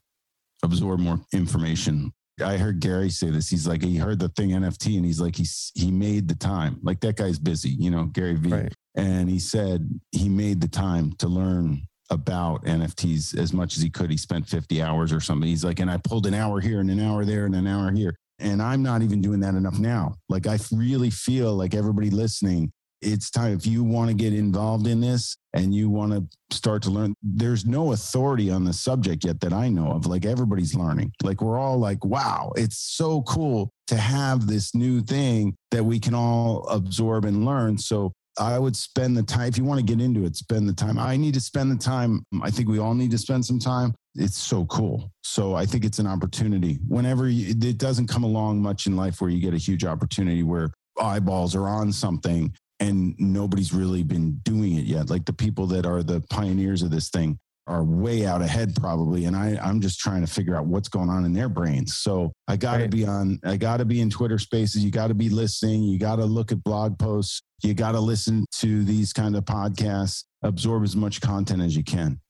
Absorb 0.62 1.01
more 1.01 1.21
information. 1.33 2.12
I 2.45 2.59
heard 2.59 2.81
Gary 2.81 3.09
say 3.09 3.31
this. 3.31 3.49
He's 3.49 3.66
like, 3.66 3.83
he 3.83 3.97
heard 3.97 4.19
the 4.19 4.29
thing 4.29 4.51
NFT 4.51 4.97
and 4.97 5.07
he's 5.07 5.21
like, 5.21 5.37
he's, 5.37 5.73
he 5.75 5.90
made 5.90 6.29
the 6.29 6.35
time. 6.35 6.79
Like 6.83 7.01
that 7.01 7.16
guy's 7.16 7.38
busy, 7.38 7.71
you 7.71 7.90
know, 7.90 8.05
Gary 8.05 8.35
Vee. 8.35 8.53
Right. 8.53 8.75
And 8.95 9.29
he 9.29 9.38
said 9.38 9.88
he 10.12 10.29
made 10.29 10.61
the 10.61 10.69
time 10.69 11.12
to 11.19 11.29
learn 11.29 11.83
about 12.11 12.64
NFTs 12.64 13.37
as 13.38 13.53
much 13.53 13.77
as 13.77 13.83
he 13.83 13.90
could. 13.90 14.11
He 14.11 14.16
spent 14.16 14.47
50 14.47 14.83
hours 14.83 15.12
or 15.12 15.21
something. 15.21 15.49
He's 15.49 15.64
like, 15.64 15.81
and 15.81 15.90
I 15.90 15.97
pulled 15.97 16.27
an 16.27 16.35
hour 16.35 16.61
here 16.61 16.81
and 16.81 16.90
an 16.90 17.01
hour 17.01 17.25
there 17.25 17.47
and 17.47 17.55
an 17.55 17.66
hour 17.66 17.90
here. 17.90 18.14
And 18.38 18.62
I'm 18.62 18.83
not 18.83 19.03
even 19.03 19.23
doing 19.23 19.40
that 19.40 19.55
enough 19.55 19.79
now. 19.79 20.14
Like, 20.29 20.47
I 20.47 20.59
really 20.71 21.11
feel 21.11 21.55
like 21.55 21.75
everybody 21.75 22.11
listening 22.11 22.71
it's 23.02 23.30
time 23.30 23.52
if 23.52 23.66
you 23.66 23.85
want 23.85 24.09
to 24.09 24.14
get 24.14 24.32
involved 24.32 24.87
in 24.87 25.00
this 25.00 25.37
and 25.54 25.74
you 25.74 25.88
want 25.88 26.12
to 26.12 26.24
start 26.54 26.82
to 26.82 26.90
learn 26.90 27.14
there's 27.22 27.66
no 27.66 27.92
authority 27.92 28.50
on 28.50 28.64
the 28.64 28.72
subject 28.72 29.24
yet 29.24 29.40
that 29.40 29.52
i 29.52 29.68
know 29.68 29.90
of 29.92 30.06
like 30.06 30.24
everybody's 30.24 30.74
learning 30.74 31.12
like 31.22 31.40
we're 31.40 31.59
all 31.59 31.78
like 31.78 32.04
wow 32.04 32.52
it's 32.56 32.78
so 32.78 33.22
cool 33.22 33.70
to 33.87 33.96
have 33.96 34.46
this 34.46 34.74
new 34.74 35.00
thing 35.00 35.54
that 35.70 35.85
we 35.85 35.98
can 35.98 36.14
all 36.14 36.66
absorb 36.68 37.24
and 37.24 37.44
learn 37.44 37.76
so 37.76 38.12
I 38.38 38.59
would 38.59 38.76
spend 38.76 39.16
the 39.16 39.22
time. 39.22 39.48
If 39.48 39.56
you 39.56 39.64
want 39.64 39.80
to 39.80 39.87
get 39.87 40.02
into 40.02 40.24
it, 40.24 40.37
spend 40.37 40.68
the 40.68 40.74
time. 40.74 40.98
I 40.98 41.16
need 41.16 41.35
to 41.35 41.40
spend 41.40 41.70
the 41.70 41.82
time. 41.82 42.24
I 42.42 42.50
think 42.50 42.68
we 42.68 42.78
all 42.78 42.94
need 42.94 43.11
to 43.12 43.18
spend 43.18 43.44
some 43.44 43.59
time. 43.59 43.94
It's 44.14 44.37
so 44.37 44.66
cool. 44.66 45.11
So 45.22 45.54
I 45.54 45.64
think 45.64 45.85
it's 45.85 45.98
an 45.98 46.06
opportunity. 46.06 46.78
Whenever 46.87 47.28
you, 47.28 47.50
it 47.50 47.78
doesn't 47.78 48.09
come 48.09 48.24
along 48.24 48.61
much 48.61 48.87
in 48.87 48.96
life 48.96 49.20
where 49.20 49.30
you 49.30 49.40
get 49.40 49.54
a 49.54 49.59
huge 49.59 49.85
opportunity 49.85 50.42
where 50.42 50.70
eyeballs 51.00 51.54
are 51.54 51.68
on 51.68 51.92
something 51.92 52.54
and 52.81 53.15
nobody's 53.19 53.73
really 53.73 54.03
been 54.03 54.41
doing 54.43 54.77
it 54.77 54.85
yet. 54.85 55.11
Like 55.11 55.25
the 55.25 55.33
people 55.33 55.67
that 55.69 55.87
are 55.87 56.03
the 56.03 56.21
pioneers 56.31 56.83
of 56.83 56.91
this 56.91 57.09
thing 57.09 57.39
are 57.67 57.83
way 57.83 58.25
out 58.27 58.43
ahead 58.43 58.77
probably 58.77 59.25
and 59.25 59.35
I 59.35 59.59
I'm 59.61 59.81
just 59.81 59.99
trying 59.99 60.25
to 60.25 60.33
figure 60.33 60.55
out 60.55 60.67
what's 60.67 60.89
going 60.89 61.09
on 61.09 61.25
in 61.25 61.33
their 61.33 61.49
brains. 61.49 61.97
So 61.97 62.33
I 62.47 62.57
got 62.57 62.77
to 62.77 62.83
right. 62.83 62.91
be 62.91 63.05
on 63.05 63.41
I 63.45 63.57
got 63.57 63.79
to 63.79 63.85
be 63.85 64.01
in 64.01 64.11
Twitter 64.11 64.39
spaces, 64.39 64.85
you 64.85 64.91
got 64.91 65.09
to 65.09 65.15
be 65.15 65.29
listening, 65.29 65.83
you 65.83 65.99
got 65.99 66.17
to 66.17 66.25
look 66.25 66.53
at 66.53 66.62
blog 66.62 66.99
posts, 66.99 67.43
you 67.62 67.75
got 67.75 67.93
to 67.93 68.01
listen 68.01 68.45
to 68.59 68.85
these 68.85 69.12
kind 69.12 69.35
of 69.35 69.45
podcasts, 69.45 70.25
absorb 70.43 70.85
as 70.85 70.95
much 70.95 71.21
content 71.21 71.61
as 71.61 71.77
you 71.77 71.83
can. 71.83 72.21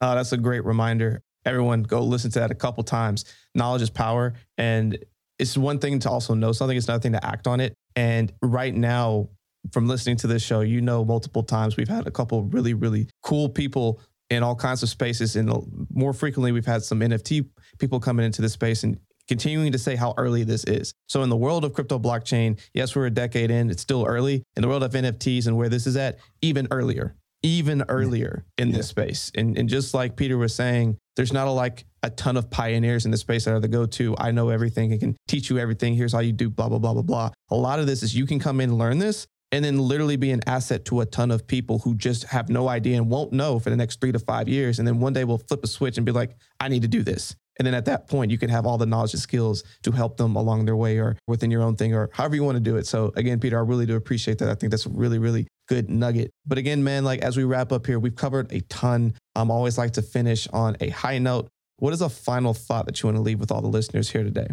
Oh, 0.00 0.14
that's 0.14 0.32
a 0.32 0.38
great 0.38 0.64
reminder. 0.64 1.22
Everyone 1.44 1.82
go 1.82 2.02
listen 2.02 2.30
to 2.32 2.40
that 2.40 2.50
a 2.50 2.54
couple 2.56 2.82
times. 2.82 3.24
Knowledge 3.54 3.82
is 3.82 3.90
power 3.90 4.34
and 4.58 4.98
it's 5.38 5.56
one 5.56 5.78
thing 5.78 5.98
to 6.00 6.10
also 6.10 6.34
know 6.34 6.52
something, 6.52 6.76
it's 6.76 6.88
another 6.88 7.00
thing 7.00 7.12
to 7.12 7.24
act 7.24 7.46
on 7.46 7.60
it. 7.60 7.74
And 7.96 8.32
right 8.42 8.74
now, 8.74 9.28
from 9.72 9.86
listening 9.86 10.16
to 10.18 10.26
this 10.26 10.42
show, 10.42 10.60
you 10.60 10.80
know, 10.80 11.04
multiple 11.04 11.42
times 11.42 11.76
we've 11.76 11.88
had 11.88 12.06
a 12.06 12.10
couple 12.10 12.44
really, 12.44 12.74
really 12.74 13.08
cool 13.22 13.48
people 13.48 14.00
in 14.30 14.42
all 14.42 14.54
kinds 14.54 14.82
of 14.82 14.88
spaces. 14.88 15.36
And 15.36 15.50
more 15.92 16.12
frequently, 16.12 16.52
we've 16.52 16.66
had 16.66 16.82
some 16.82 17.00
NFT 17.00 17.48
people 17.78 18.00
coming 18.00 18.24
into 18.24 18.42
this 18.42 18.52
space 18.52 18.84
and 18.84 18.98
continuing 19.28 19.72
to 19.72 19.78
say 19.78 19.96
how 19.96 20.14
early 20.16 20.44
this 20.44 20.64
is. 20.64 20.92
So, 21.08 21.22
in 21.22 21.28
the 21.28 21.36
world 21.36 21.64
of 21.64 21.72
crypto 21.72 21.98
blockchain, 21.98 22.58
yes, 22.74 22.96
we're 22.96 23.06
a 23.06 23.10
decade 23.10 23.50
in, 23.50 23.70
it's 23.70 23.82
still 23.82 24.04
early. 24.06 24.42
In 24.56 24.62
the 24.62 24.68
world 24.68 24.82
of 24.82 24.92
NFTs 24.92 25.46
and 25.46 25.56
where 25.56 25.68
this 25.68 25.86
is 25.86 25.96
at, 25.96 26.18
even 26.42 26.68
earlier, 26.70 27.16
even 27.42 27.84
earlier 27.88 28.44
in 28.58 28.70
yeah. 28.70 28.78
this 28.78 28.88
space. 28.88 29.30
And, 29.34 29.56
and 29.58 29.68
just 29.68 29.94
like 29.94 30.16
Peter 30.16 30.36
was 30.36 30.54
saying, 30.54 30.98
there's 31.16 31.32
not 31.32 31.48
a, 31.48 31.50
like 31.50 31.84
a 32.02 32.10
ton 32.10 32.36
of 32.36 32.50
pioneers 32.50 33.04
in 33.04 33.10
the 33.10 33.16
space 33.16 33.44
that 33.44 33.52
are 33.52 33.60
the 33.60 33.68
go-to. 33.68 34.14
I 34.18 34.30
know 34.30 34.48
everything. 34.48 34.92
I 34.92 34.98
can 34.98 35.16
teach 35.28 35.50
you 35.50 35.58
everything. 35.58 35.94
Here's 35.94 36.12
how 36.12 36.20
you 36.20 36.32
do 36.32 36.50
blah, 36.50 36.68
blah, 36.68 36.78
blah, 36.78 36.94
blah, 36.94 37.02
blah. 37.02 37.30
A 37.50 37.56
lot 37.56 37.78
of 37.78 37.86
this 37.86 38.02
is 38.02 38.14
you 38.14 38.26
can 38.26 38.38
come 38.38 38.60
in 38.60 38.70
and 38.70 38.78
learn 38.78 38.98
this 38.98 39.26
and 39.52 39.64
then 39.64 39.78
literally 39.78 40.16
be 40.16 40.30
an 40.30 40.40
asset 40.46 40.84
to 40.86 41.00
a 41.00 41.06
ton 41.06 41.30
of 41.30 41.46
people 41.46 41.80
who 41.80 41.94
just 41.94 42.24
have 42.24 42.48
no 42.48 42.68
idea 42.68 42.96
and 42.96 43.10
won't 43.10 43.32
know 43.32 43.58
for 43.58 43.70
the 43.70 43.76
next 43.76 44.00
three 44.00 44.12
to 44.12 44.18
five 44.18 44.48
years. 44.48 44.78
And 44.78 44.86
then 44.86 45.00
one 45.00 45.12
day 45.12 45.24
we'll 45.24 45.38
flip 45.38 45.64
a 45.64 45.66
switch 45.66 45.96
and 45.96 46.06
be 46.06 46.12
like, 46.12 46.36
I 46.60 46.68
need 46.68 46.82
to 46.82 46.88
do 46.88 47.02
this. 47.02 47.34
And 47.58 47.66
then 47.66 47.74
at 47.74 47.84
that 47.86 48.08
point, 48.08 48.30
you 48.30 48.38
can 48.38 48.48
have 48.48 48.64
all 48.64 48.78
the 48.78 48.86
knowledge 48.86 49.12
and 49.12 49.20
skills 49.20 49.64
to 49.82 49.90
help 49.90 50.16
them 50.16 50.34
along 50.36 50.64
their 50.64 50.76
way 50.76 50.98
or 50.98 51.16
within 51.26 51.50
your 51.50 51.62
own 51.62 51.76
thing 51.76 51.92
or 51.94 52.08
however 52.12 52.34
you 52.34 52.44
want 52.44 52.56
to 52.56 52.60
do 52.60 52.76
it. 52.76 52.86
So 52.86 53.12
again, 53.16 53.38
Peter, 53.38 53.58
I 53.58 53.62
really 53.62 53.86
do 53.86 53.96
appreciate 53.96 54.38
that. 54.38 54.48
I 54.48 54.54
think 54.54 54.70
that's 54.70 54.86
a 54.86 54.90
really, 54.90 55.18
really 55.18 55.46
good 55.68 55.90
nugget. 55.90 56.30
But 56.46 56.56
again, 56.56 56.82
man, 56.82 57.04
like 57.04 57.20
as 57.20 57.36
we 57.36 57.44
wrap 57.44 57.70
up 57.70 57.86
here, 57.86 57.98
we've 57.98 58.16
covered 58.16 58.50
a 58.52 58.60
ton. 58.62 59.14
Um, 59.36 59.42
I'm 59.42 59.50
always 59.50 59.76
like 59.76 59.92
to 59.92 60.02
finish 60.02 60.48
on 60.48 60.76
a 60.80 60.88
high 60.88 61.18
note. 61.18 61.48
What 61.76 61.92
is 61.92 62.00
a 62.00 62.08
final 62.08 62.54
thought 62.54 62.86
that 62.86 63.02
you 63.02 63.08
want 63.08 63.16
to 63.16 63.22
leave 63.22 63.40
with 63.40 63.50
all 63.50 63.60
the 63.60 63.68
listeners 63.68 64.08
here 64.10 64.22
today? 64.22 64.48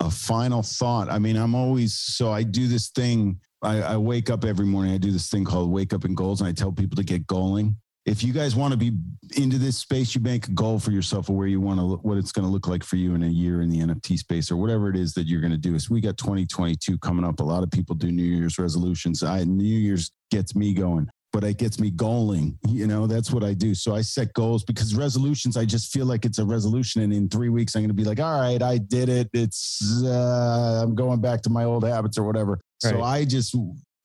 A 0.00 0.10
final 0.10 0.62
thought. 0.62 1.10
I 1.10 1.18
mean, 1.18 1.36
I'm 1.36 1.54
always 1.54 1.94
so 1.94 2.32
I 2.32 2.42
do 2.42 2.66
this 2.66 2.88
thing 2.88 3.40
I, 3.62 3.82
I, 3.82 3.96
wake 3.96 4.30
up 4.30 4.44
every 4.44 4.66
morning. 4.66 4.92
I 4.94 4.98
do 4.98 5.10
this 5.10 5.28
thing 5.28 5.44
called 5.44 5.70
Wake 5.70 5.92
Up 5.92 6.04
and 6.04 6.16
Goals, 6.16 6.40
and 6.40 6.48
I 6.48 6.52
tell 6.52 6.72
people 6.72 6.96
to 6.96 7.04
get 7.04 7.26
goaling. 7.26 7.74
If 8.06 8.24
you 8.24 8.32
guys 8.32 8.56
want 8.56 8.72
to 8.72 8.78
be 8.78 8.92
into 9.36 9.58
this 9.58 9.76
space, 9.76 10.14
you 10.14 10.22
make 10.22 10.48
a 10.48 10.52
goal 10.52 10.78
for 10.78 10.90
yourself 10.90 11.28
of 11.28 11.34
where 11.34 11.46
you 11.46 11.60
want 11.60 11.78
to 11.78 11.84
look, 11.84 12.02
what 12.02 12.16
it's 12.16 12.32
going 12.32 12.46
to 12.46 12.50
look 12.50 12.66
like 12.66 12.82
for 12.82 12.96
you 12.96 13.14
in 13.14 13.22
a 13.22 13.28
year 13.28 13.60
in 13.60 13.68
the 13.68 13.80
NFT 13.80 14.18
space 14.18 14.50
or 14.50 14.56
whatever 14.56 14.88
it 14.88 14.96
is 14.96 15.12
that 15.14 15.26
you're 15.26 15.42
going 15.42 15.52
to 15.52 15.58
do. 15.58 15.78
So 15.78 15.92
we 15.92 16.00
got 16.00 16.16
2022 16.16 16.96
coming 16.98 17.24
up. 17.26 17.40
A 17.40 17.44
lot 17.44 17.62
of 17.62 17.70
people 17.70 17.94
do 17.94 18.10
New 18.10 18.22
Year's 18.22 18.58
resolutions. 18.58 19.22
I 19.22 19.44
New 19.44 19.64
Year's 19.64 20.10
gets 20.30 20.56
me 20.56 20.72
going 20.72 21.10
but 21.32 21.44
it 21.44 21.58
gets 21.58 21.78
me 21.78 21.90
going. 21.90 22.58
You 22.68 22.86
know, 22.86 23.06
that's 23.06 23.30
what 23.30 23.44
I 23.44 23.54
do. 23.54 23.74
So 23.74 23.94
I 23.94 24.00
set 24.00 24.32
goals 24.34 24.64
because 24.64 24.94
resolutions, 24.94 25.56
I 25.56 25.64
just 25.64 25.92
feel 25.92 26.06
like 26.06 26.24
it's 26.24 26.38
a 26.38 26.44
resolution. 26.44 27.02
And 27.02 27.12
in 27.12 27.28
three 27.28 27.48
weeks, 27.48 27.76
I'm 27.76 27.82
going 27.82 27.88
to 27.88 27.94
be 27.94 28.04
like, 28.04 28.20
all 28.20 28.40
right, 28.40 28.60
I 28.60 28.78
did 28.78 29.08
it. 29.08 29.30
It's, 29.32 30.02
uh, 30.04 30.82
I'm 30.82 30.94
going 30.94 31.20
back 31.20 31.42
to 31.42 31.50
my 31.50 31.64
old 31.64 31.84
habits 31.84 32.18
or 32.18 32.24
whatever. 32.24 32.60
Right. 32.84 32.90
So 32.90 33.02
I 33.02 33.24
just, 33.24 33.54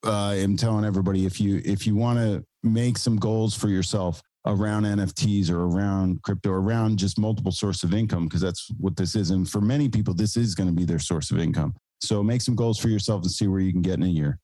uh, 0.05 0.31
am 0.31 0.55
telling 0.57 0.85
everybody 0.85 1.25
if 1.25 1.41
you 1.41 1.61
if 1.65 1.87
you 1.87 1.95
want 1.95 2.19
to 2.19 2.43
make 2.63 2.97
some 2.97 3.17
goals 3.17 3.55
for 3.55 3.69
yourself 3.69 4.21
around 4.45 4.83
NFTs 4.83 5.49
or 5.49 5.65
around 5.65 6.21
crypto, 6.21 6.51
around 6.51 6.99
just 6.99 7.17
multiple 7.17 7.51
source 7.51 7.83
of 7.83 7.93
income, 7.93 8.25
because 8.25 8.41
that's 8.41 8.69
what 8.79 8.95
this 8.95 9.15
is. 9.15 9.31
And 9.31 9.49
for 9.49 9.61
many 9.61 9.89
people, 9.89 10.13
this 10.13 10.37
is 10.37 10.53
going 10.53 10.69
to 10.69 10.75
be 10.75 10.85
their 10.85 10.99
source 10.99 11.31
of 11.31 11.39
income. 11.39 11.73
So 12.01 12.21
make 12.21 12.41
some 12.41 12.55
goals 12.55 12.77
for 12.77 12.89
yourself 12.89 13.23
and 13.23 13.31
see 13.31 13.47
where 13.47 13.59
you 13.59 13.71
can 13.71 13.81
get 13.81 13.95
in 13.95 14.03
a 14.03 14.07
year. 14.07 14.37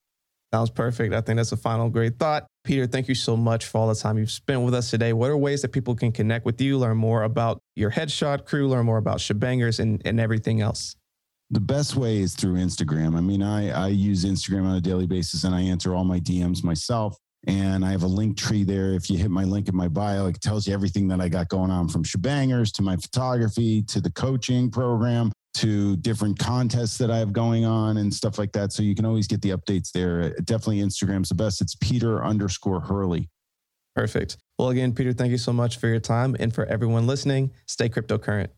Sounds 0.52 0.70
perfect. 0.70 1.14
I 1.14 1.20
think 1.22 1.36
that's 1.36 1.52
a 1.52 1.56
final 1.56 1.88
great 1.88 2.18
thought. 2.18 2.46
Peter, 2.64 2.86
thank 2.86 3.08
you 3.08 3.14
so 3.14 3.36
much 3.36 3.64
for 3.64 3.78
all 3.78 3.88
the 3.88 3.94
time 3.94 4.18
you've 4.18 4.30
spent 4.30 4.60
with 4.62 4.74
us 4.74 4.90
today. 4.90 5.12
What 5.14 5.30
are 5.30 5.36
ways 5.36 5.62
that 5.62 5.70
people 5.70 5.94
can 5.94 6.12
connect 6.12 6.44
with 6.44 6.60
you, 6.60 6.76
learn 6.78 6.98
more 6.98 7.22
about 7.22 7.58
your 7.74 7.90
headshot 7.90 8.44
crew, 8.44 8.68
learn 8.68 8.84
more 8.84 8.98
about 8.98 9.18
Shabangrs 9.18 9.80
and, 9.80 10.02
and 10.04 10.20
everything 10.20 10.60
else? 10.60 10.94
The 11.52 11.60
best 11.60 11.96
way 11.96 12.20
is 12.20 12.34
through 12.34 12.54
Instagram. 12.54 13.14
I 13.14 13.20
mean, 13.20 13.42
I, 13.42 13.68
I 13.84 13.88
use 13.88 14.24
Instagram 14.24 14.64
on 14.64 14.74
a 14.74 14.80
daily 14.80 15.06
basis 15.06 15.44
and 15.44 15.54
I 15.54 15.60
answer 15.60 15.94
all 15.94 16.02
my 16.02 16.18
DMs 16.18 16.64
myself. 16.64 17.14
And 17.46 17.84
I 17.84 17.90
have 17.90 18.04
a 18.04 18.08
link 18.08 18.38
tree 18.38 18.64
there. 18.64 18.94
If 18.94 19.10
you 19.10 19.18
hit 19.18 19.30
my 19.30 19.44
link 19.44 19.68
in 19.68 19.76
my 19.76 19.88
bio, 19.88 20.28
it 20.28 20.40
tells 20.40 20.66
you 20.66 20.72
everything 20.72 21.08
that 21.08 21.20
I 21.20 21.28
got 21.28 21.48
going 21.48 21.70
on 21.70 21.88
from 21.88 22.04
Shabangrs 22.04 22.72
to 22.74 22.82
my 22.82 22.96
photography 22.96 23.82
to 23.82 24.00
the 24.00 24.10
coaching 24.12 24.70
program 24.70 25.30
to 25.54 25.96
different 25.96 26.38
contests 26.38 26.96
that 26.98 27.10
I 27.10 27.18
have 27.18 27.34
going 27.34 27.66
on 27.66 27.98
and 27.98 28.14
stuff 28.14 28.38
like 28.38 28.52
that. 28.52 28.72
So 28.72 28.82
you 28.82 28.94
can 28.94 29.04
always 29.04 29.26
get 29.26 29.42
the 29.42 29.50
updates 29.50 29.92
there. 29.92 30.30
Definitely 30.44 30.78
Instagram's 30.78 31.28
the 31.28 31.34
best. 31.34 31.60
It's 31.60 31.74
Peter 31.74 32.24
underscore 32.24 32.80
Hurley. 32.80 33.28
Perfect. 33.94 34.38
Well, 34.58 34.70
again, 34.70 34.94
Peter, 34.94 35.12
thank 35.12 35.32
you 35.32 35.38
so 35.38 35.52
much 35.52 35.76
for 35.76 35.88
your 35.88 36.00
time. 36.00 36.34
And 36.40 36.54
for 36.54 36.64
everyone 36.64 37.06
listening, 37.06 37.50
stay 37.66 37.90
cryptocurrent. 37.90 38.48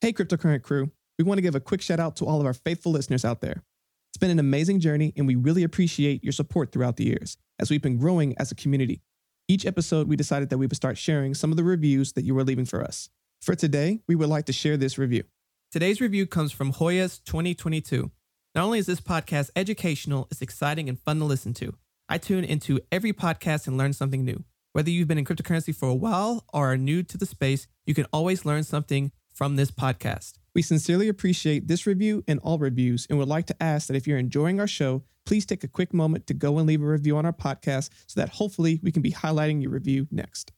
Hey, 0.00 0.12
cryptocurrent 0.12 0.62
crew. 0.62 0.90
We 1.18 1.24
want 1.24 1.38
to 1.38 1.42
give 1.42 1.56
a 1.56 1.60
quick 1.60 1.82
shout 1.82 1.98
out 1.98 2.14
to 2.16 2.26
all 2.26 2.38
of 2.38 2.46
our 2.46 2.54
faithful 2.54 2.92
listeners 2.92 3.24
out 3.24 3.40
there. 3.40 3.64
It's 4.10 4.18
been 4.18 4.30
an 4.30 4.38
amazing 4.38 4.78
journey, 4.78 5.12
and 5.16 5.26
we 5.26 5.34
really 5.34 5.64
appreciate 5.64 6.22
your 6.22 6.32
support 6.32 6.70
throughout 6.70 6.96
the 6.96 7.06
years 7.06 7.36
as 7.58 7.70
we've 7.70 7.82
been 7.82 7.98
growing 7.98 8.36
as 8.38 8.52
a 8.52 8.54
community. 8.54 9.02
Each 9.48 9.66
episode, 9.66 10.06
we 10.06 10.14
decided 10.14 10.48
that 10.50 10.58
we 10.58 10.66
would 10.66 10.76
start 10.76 10.96
sharing 10.96 11.34
some 11.34 11.50
of 11.50 11.56
the 11.56 11.64
reviews 11.64 12.12
that 12.12 12.22
you 12.22 12.36
were 12.36 12.44
leaving 12.44 12.66
for 12.66 12.84
us. 12.84 13.08
For 13.42 13.56
today, 13.56 13.98
we 14.06 14.14
would 14.14 14.28
like 14.28 14.44
to 14.46 14.52
share 14.52 14.76
this 14.76 14.96
review. 14.96 15.24
Today's 15.72 16.00
review 16.00 16.24
comes 16.24 16.52
from 16.52 16.74
Hoyas 16.74 17.20
2022. 17.24 18.12
Not 18.54 18.64
only 18.64 18.78
is 18.78 18.86
this 18.86 19.00
podcast 19.00 19.50
educational, 19.56 20.28
it's 20.30 20.40
exciting 20.40 20.88
and 20.88 21.00
fun 21.00 21.18
to 21.18 21.24
listen 21.24 21.52
to. 21.54 21.74
I 22.08 22.18
tune 22.18 22.44
into 22.44 22.78
every 22.92 23.12
podcast 23.12 23.66
and 23.66 23.76
learn 23.76 23.92
something 23.92 24.24
new. 24.24 24.44
Whether 24.72 24.90
you've 24.90 25.08
been 25.08 25.18
in 25.18 25.24
cryptocurrency 25.24 25.74
for 25.74 25.88
a 25.88 25.94
while 25.94 26.44
or 26.52 26.72
are 26.72 26.76
new 26.76 27.02
to 27.02 27.18
the 27.18 27.26
space, 27.26 27.66
you 27.86 27.94
can 27.94 28.06
always 28.12 28.44
learn 28.44 28.62
something 28.62 29.10
from 29.38 29.54
this 29.54 29.70
podcast. 29.70 30.32
We 30.52 30.62
sincerely 30.62 31.08
appreciate 31.08 31.68
this 31.68 31.86
review 31.86 32.24
and 32.26 32.40
all 32.40 32.58
reviews 32.58 33.06
and 33.08 33.20
would 33.20 33.28
like 33.28 33.46
to 33.46 33.62
ask 33.62 33.86
that 33.86 33.94
if 33.94 34.04
you're 34.04 34.18
enjoying 34.18 34.58
our 34.58 34.66
show, 34.66 35.04
please 35.24 35.46
take 35.46 35.62
a 35.62 35.68
quick 35.68 35.94
moment 35.94 36.26
to 36.26 36.34
go 36.34 36.58
and 36.58 36.66
leave 36.66 36.82
a 36.82 36.86
review 36.86 37.16
on 37.16 37.24
our 37.24 37.32
podcast 37.32 37.90
so 38.08 38.18
that 38.18 38.30
hopefully 38.30 38.80
we 38.82 38.90
can 38.90 39.00
be 39.00 39.12
highlighting 39.12 39.62
your 39.62 39.70
review 39.70 40.08
next. 40.10 40.50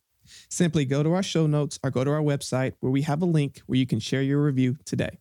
Simply 0.49 0.87
go 0.87 1.03
to 1.03 1.13
our 1.13 1.23
show 1.23 1.47
notes 1.47 1.79
or 1.85 1.91
go 1.91 2.05
to 2.05 2.11
our 2.11 2.23
website 2.23 2.73
where 2.81 2.91
we 2.91 3.03
have 3.03 3.21
a 3.21 3.27
link 3.27 3.61
where 3.67 3.79
you 3.79 3.87
can 3.87 4.01
share 4.01 4.23
your 4.23 4.43
review 4.43 4.79
today. 4.87 5.19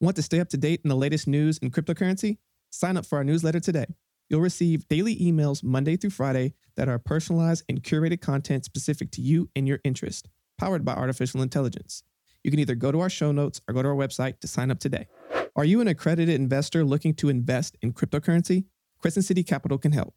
Want 0.00 0.16
to 0.16 0.22
stay 0.22 0.40
up 0.40 0.48
to 0.50 0.56
date 0.56 0.80
in 0.84 0.88
the 0.88 0.96
latest 0.96 1.26
news 1.26 1.58
in 1.58 1.70
cryptocurrency? 1.70 2.38
Sign 2.70 2.96
up 2.96 3.06
for 3.06 3.18
our 3.18 3.24
newsletter 3.24 3.60
today. 3.60 3.86
You'll 4.28 4.40
receive 4.40 4.88
daily 4.88 5.16
emails 5.16 5.64
Monday 5.64 5.96
through 5.96 6.10
Friday 6.10 6.54
that 6.76 6.88
are 6.88 6.98
personalized 6.98 7.64
and 7.68 7.82
curated 7.82 8.20
content 8.20 8.64
specific 8.64 9.10
to 9.12 9.20
you 9.20 9.50
and 9.56 9.66
your 9.66 9.80
interest, 9.84 10.28
powered 10.56 10.84
by 10.84 10.94
artificial 10.94 11.42
intelligence. 11.42 12.02
You 12.44 12.50
can 12.50 12.60
either 12.60 12.74
go 12.74 12.92
to 12.92 13.00
our 13.00 13.10
show 13.10 13.32
notes 13.32 13.60
or 13.68 13.74
go 13.74 13.82
to 13.82 13.88
our 13.88 13.94
website 13.94 14.40
to 14.40 14.46
sign 14.46 14.70
up 14.70 14.78
today. 14.78 15.08
Are 15.56 15.64
you 15.64 15.80
an 15.80 15.88
accredited 15.88 16.36
investor 16.36 16.84
looking 16.84 17.12
to 17.14 17.28
invest 17.28 17.76
in 17.82 17.92
cryptocurrency? 17.92 18.64
Crescent 19.00 19.24
City 19.24 19.42
Capital 19.42 19.78
can 19.78 19.92
help. 19.92 20.14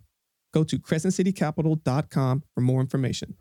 Go 0.54 0.63
to 0.63 0.78
crescentcitycapital.com 0.78 2.43
for 2.54 2.62
more 2.62 2.82
information. 2.82 3.36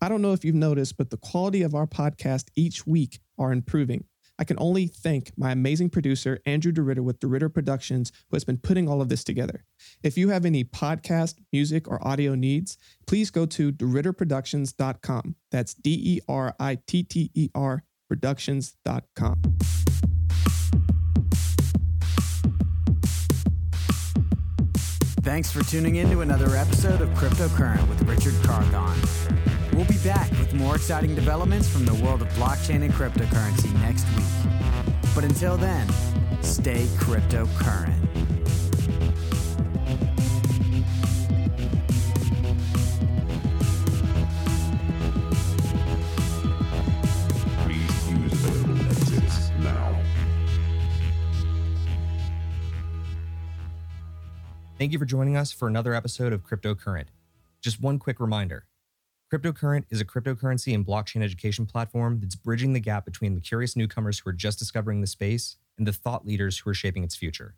I 0.00 0.08
don't 0.08 0.22
know 0.22 0.32
if 0.32 0.44
you've 0.44 0.54
noticed, 0.54 0.96
but 0.96 1.10
the 1.10 1.18
quality 1.18 1.62
of 1.62 1.74
our 1.74 1.86
podcast 1.86 2.46
each 2.56 2.86
week 2.86 3.20
are 3.38 3.52
improving. 3.52 4.04
I 4.38 4.44
can 4.44 4.56
only 4.58 4.86
thank 4.86 5.32
my 5.36 5.52
amazing 5.52 5.90
producer, 5.90 6.40
Andrew 6.46 6.72
DeRitter 6.72 7.00
with 7.00 7.20
DeRitter 7.20 7.52
Productions, 7.52 8.10
who 8.30 8.36
has 8.36 8.44
been 8.44 8.56
putting 8.56 8.88
all 8.88 9.02
of 9.02 9.10
this 9.10 9.22
together. 9.22 9.64
If 10.02 10.16
you 10.16 10.30
have 10.30 10.46
any 10.46 10.64
podcast, 10.64 11.34
music, 11.52 11.86
or 11.86 12.06
audio 12.06 12.34
needs, 12.34 12.78
please 13.06 13.30
go 13.30 13.44
to 13.44 13.70
DeRitterProductions.com. 13.70 15.36
That's 15.50 15.74
D 15.74 16.00
E 16.02 16.20
R 16.26 16.54
I 16.58 16.78
T 16.86 17.02
T 17.02 17.30
E 17.34 17.50
R 17.54 17.84
Productions.com. 18.08 19.42
Thanks 25.22 25.52
for 25.52 25.62
tuning 25.64 25.96
in 25.96 26.08
to 26.10 26.22
another 26.22 26.56
episode 26.56 27.02
of 27.02 27.10
Cryptocurrent 27.10 27.86
with 27.88 28.00
Richard 28.08 28.42
Carthon. 28.42 29.49
We'll 29.90 29.98
be 29.98 30.08
back 30.08 30.30
with 30.30 30.54
more 30.54 30.76
exciting 30.76 31.16
developments 31.16 31.68
from 31.68 31.84
the 31.84 31.94
world 31.94 32.22
of 32.22 32.28
blockchain 32.34 32.84
and 32.84 32.94
cryptocurrency 32.94 33.74
next 33.80 34.06
week. 34.14 34.24
But 35.16 35.24
until 35.24 35.56
then, 35.56 35.88
stay 36.42 36.84
cryptocurrent. 36.94 38.00
Please 47.64 48.10
use 48.10 48.32
available 48.32 48.86
exits 48.86 49.50
now. 49.58 50.00
Thank 54.78 54.92
you 54.92 55.00
for 55.00 55.04
joining 55.04 55.36
us 55.36 55.50
for 55.50 55.66
another 55.66 55.94
episode 55.94 56.32
of 56.32 56.44
Cryptocurrent. 56.44 57.06
Just 57.60 57.80
one 57.80 57.98
quick 57.98 58.20
reminder 58.20 58.66
Cryptocurrent 59.32 59.84
is 59.90 60.00
a 60.00 60.04
cryptocurrency 60.04 60.74
and 60.74 60.84
blockchain 60.84 61.22
education 61.22 61.64
platform 61.64 62.18
that's 62.20 62.34
bridging 62.34 62.72
the 62.72 62.80
gap 62.80 63.04
between 63.04 63.36
the 63.36 63.40
curious 63.40 63.76
newcomers 63.76 64.18
who 64.18 64.28
are 64.28 64.32
just 64.32 64.58
discovering 64.58 65.00
the 65.00 65.06
space 65.06 65.56
and 65.78 65.86
the 65.86 65.92
thought 65.92 66.26
leaders 66.26 66.58
who 66.58 66.70
are 66.70 66.74
shaping 66.74 67.04
its 67.04 67.14
future. 67.14 67.54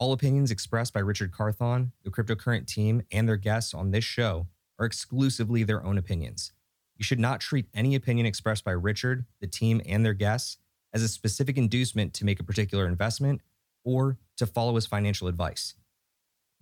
All 0.00 0.12
opinions 0.12 0.50
expressed 0.50 0.92
by 0.92 0.98
Richard 0.98 1.30
Carthon, 1.30 1.92
the 2.02 2.10
Cryptocurrent 2.10 2.66
team, 2.66 3.02
and 3.12 3.28
their 3.28 3.36
guests 3.36 3.72
on 3.72 3.92
this 3.92 4.02
show 4.02 4.48
are 4.76 4.86
exclusively 4.86 5.62
their 5.62 5.84
own 5.84 5.98
opinions. 5.98 6.50
You 6.96 7.04
should 7.04 7.20
not 7.20 7.40
treat 7.40 7.68
any 7.72 7.94
opinion 7.94 8.26
expressed 8.26 8.64
by 8.64 8.72
Richard, 8.72 9.24
the 9.40 9.46
team, 9.46 9.80
and 9.86 10.04
their 10.04 10.14
guests 10.14 10.58
as 10.92 11.04
a 11.04 11.08
specific 11.08 11.56
inducement 11.56 12.12
to 12.14 12.24
make 12.24 12.40
a 12.40 12.44
particular 12.44 12.88
investment 12.88 13.40
or 13.84 14.18
to 14.36 14.46
follow 14.46 14.76
as 14.76 14.86
financial 14.86 15.28
advice. 15.28 15.74